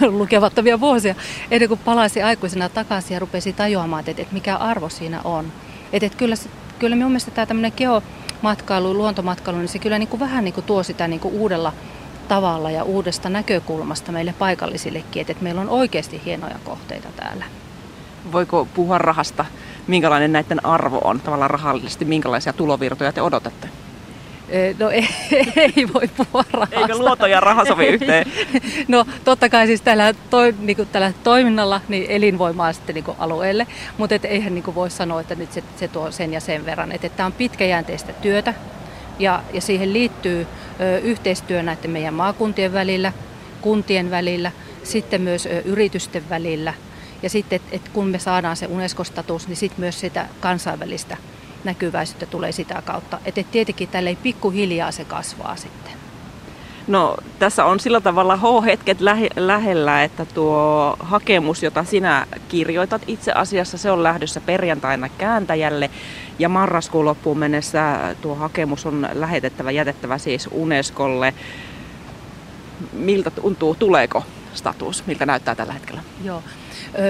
[0.00, 1.14] lukevattomia vuosia,
[1.50, 5.52] ennen kuin palasi aikuisena takaisin ja rupesi tajuamaan, että, että mikä arvo siinä on.
[5.92, 6.36] Että, että kyllä,
[6.78, 10.66] kyllä minun mielestä tämä tämmöinen geomatkailu, luontomatkailu, niin se kyllä niin kuin vähän niin kuin
[10.66, 11.72] tuo sitä niin kuin uudella
[12.28, 17.44] tavalla ja uudesta näkökulmasta meille paikallisillekin, että meillä on oikeasti hienoja kohteita täällä
[18.32, 19.44] voiko puhua rahasta,
[19.86, 23.68] minkälainen näiden arvo on tavallaan rahallisesti, minkälaisia tulovirtoja te odotatte?
[24.78, 25.08] No ei,
[25.76, 26.80] ei voi puhua rahasta.
[26.80, 28.26] Eikö luoto ja raha sovi yhteen?
[28.88, 33.66] No totta kai siis tällä, toi, niin kuin tällä toiminnalla niin elinvoimaa sitten niin alueelle,
[33.98, 36.92] mutta et eihän niin voi sanoa, että nyt se, se tuo sen ja sen verran.
[36.92, 38.54] Että tämä on pitkäjänteistä työtä
[39.18, 40.46] ja, ja siihen liittyy
[40.80, 43.12] ö, yhteistyö näiden meidän maakuntien välillä,
[43.60, 44.52] kuntien välillä,
[44.82, 46.74] sitten myös ö, yritysten välillä–
[47.22, 51.16] ja sitten, että et kun me saadaan se UNESCO-status, niin sitten myös sitä kansainvälistä
[51.64, 53.18] näkyväisyyttä tulee sitä kautta.
[53.24, 55.92] Että et tietenkin tälle pikkuhiljaa se kasvaa sitten.
[56.86, 63.32] No tässä on sillä tavalla H-hetket lähe, lähellä, että tuo hakemus, jota sinä kirjoitat itse
[63.32, 65.90] asiassa, se on lähdössä perjantaina kääntäjälle.
[66.38, 71.34] Ja marraskuun loppuun mennessä tuo hakemus on lähetettävä, jätettävä siis Unescolle.
[72.92, 75.06] Miltä tuntuu, tuleeko status?
[75.06, 76.00] Miltä näyttää tällä hetkellä?
[76.24, 76.42] Joo.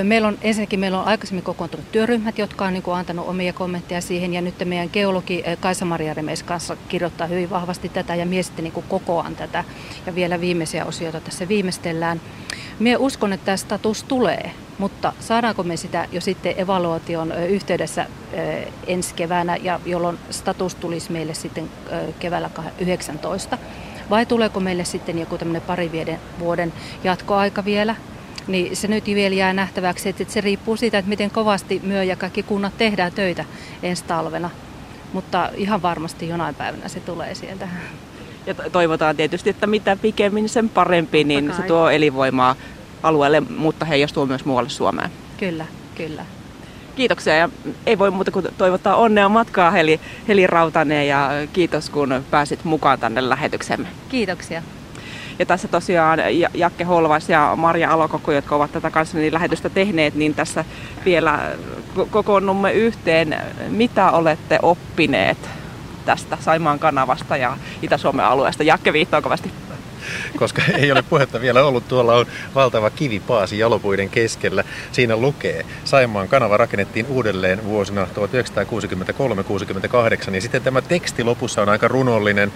[0.02, 4.00] Meillä on, ensinnäkin meillä on aikaisemmin kokoontunut työryhmät, jotka on niin kuin antanut omia kommentteja
[4.00, 8.62] siihen, ja nyt meidän geologi Kaisa-Maria Remes kanssa kirjoittaa hyvin vahvasti tätä, ja mies sitten
[8.62, 9.64] niin kuin kokoaan tätä,
[10.06, 12.20] ja vielä viimeisiä osioita tässä viimeistellään.
[12.78, 18.06] Minä uskon, että tämä status tulee, mutta saadaanko me sitä jo sitten evaluaation yhteydessä
[18.86, 21.70] ensi keväänä, ja jolloin status tulisi meille sitten
[22.18, 23.58] keväällä 19,
[24.10, 25.90] vai tuleeko meille sitten joku tämmöinen pari
[26.38, 26.72] vuoden
[27.04, 27.96] jatkoaika vielä,
[28.46, 32.16] niin se nyt vielä jää nähtäväksi, että se riippuu siitä, että miten kovasti myö ja
[32.16, 33.44] kaikki kunnat tehdään töitä
[33.82, 34.50] ensi talvena.
[35.12, 37.68] Mutta ihan varmasti jonain päivänä se tulee sieltä.
[38.46, 42.56] Ja toivotaan tietysti, että mitä pikemmin sen parempi, niin se tuo elinvoimaa
[43.02, 45.10] alueelle, mutta heijastuu myös muualle Suomeen.
[45.36, 45.66] Kyllä,
[45.96, 46.24] kyllä.
[46.96, 47.48] Kiitoksia ja
[47.86, 53.00] ei voi muuta kuin toivottaa onnea matkaa Heli, Heli Rautanen ja kiitos kun pääsit mukaan
[53.00, 53.88] tänne lähetyksemme.
[54.08, 54.62] Kiitoksia.
[55.40, 56.18] Ja tässä tosiaan
[56.54, 60.64] Jakke Holvas ja Marja Alokoko, jotka ovat tätä kanssani lähetystä tehneet, niin tässä
[61.04, 61.38] vielä
[62.10, 63.36] kokoonnumme yhteen.
[63.68, 65.38] Mitä olette oppineet
[66.04, 68.62] tästä Saimaan kanavasta ja Itä-Suomen alueesta?
[68.62, 69.50] Jakke viittoo kovasti
[70.36, 71.88] koska ei ole puhetta vielä ollut.
[71.88, 74.64] Tuolla on valtava kivipaasi jalopuiden keskellä.
[74.92, 78.08] Siinä lukee, Saimaan kanava rakennettiin uudelleen vuosina 1963-68
[80.34, 82.52] ja sitten tämä teksti lopussa on aika runollinen.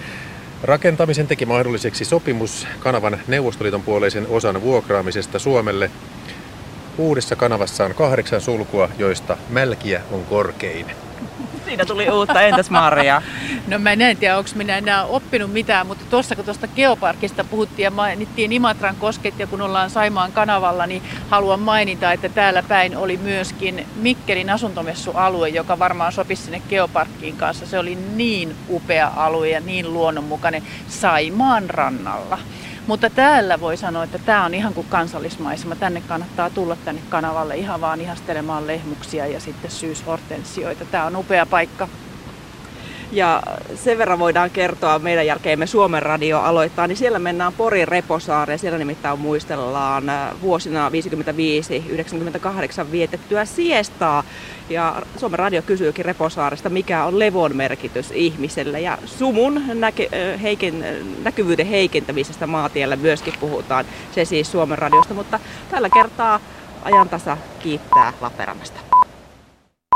[0.64, 5.90] Rakentamisen teki mahdolliseksi sopimus kanavan Neuvostoliiton puoleisen osan vuokraamisesta Suomelle.
[6.98, 10.86] Uudessa kanavassa on kahdeksan sulkua, joista Mälkiä on korkein.
[11.64, 12.42] Siinä tuli uutta.
[12.42, 13.22] Entäs Maria?
[13.66, 17.84] No mä en tiedä, onko minä enää oppinut mitään, mutta tuossa kun tuosta geoparkista puhuttiin
[17.84, 22.96] ja mainittiin Imatran kosket ja kun ollaan Saimaan kanavalla, niin haluan mainita, että täällä päin
[22.96, 27.66] oli myöskin Mikkelin asuntomessualue, joka varmaan sopisi sinne geoparkkiin kanssa.
[27.66, 32.38] Se oli niin upea alue ja niin luonnonmukainen Saimaan rannalla.
[32.86, 35.76] Mutta täällä voi sanoa, että tämä on ihan kuin kansallismaisema.
[35.76, 40.84] Tänne kannattaa tulla tänne kanavalle ihan vaan ihastelemaan lehmuksia ja sitten syyshortensioita.
[40.84, 41.88] Tämä on upea paikka.
[43.14, 43.42] Ja
[43.74, 48.58] sen verran voidaan kertoa, meidän jälkeemme Suomen radio aloittaa, niin siellä mennään Porin Reposaareen.
[48.58, 50.92] Siellä nimittäin muistellaan äh, vuosina 55-98
[52.90, 54.24] vietettyä siestaa.
[54.68, 58.80] Ja Suomen radio kysyykin Reposaaresta, mikä on levon merkitys ihmiselle.
[58.80, 60.84] Ja sumun näke, äh, heiken,
[61.24, 63.84] näkyvyyden heikentämisestä maatiellä myöskin puhutaan.
[64.14, 65.40] Se siis Suomen radiosta, mutta
[65.70, 66.40] tällä kertaa
[66.82, 68.93] ajantasa kiittää Lappeenrannasta.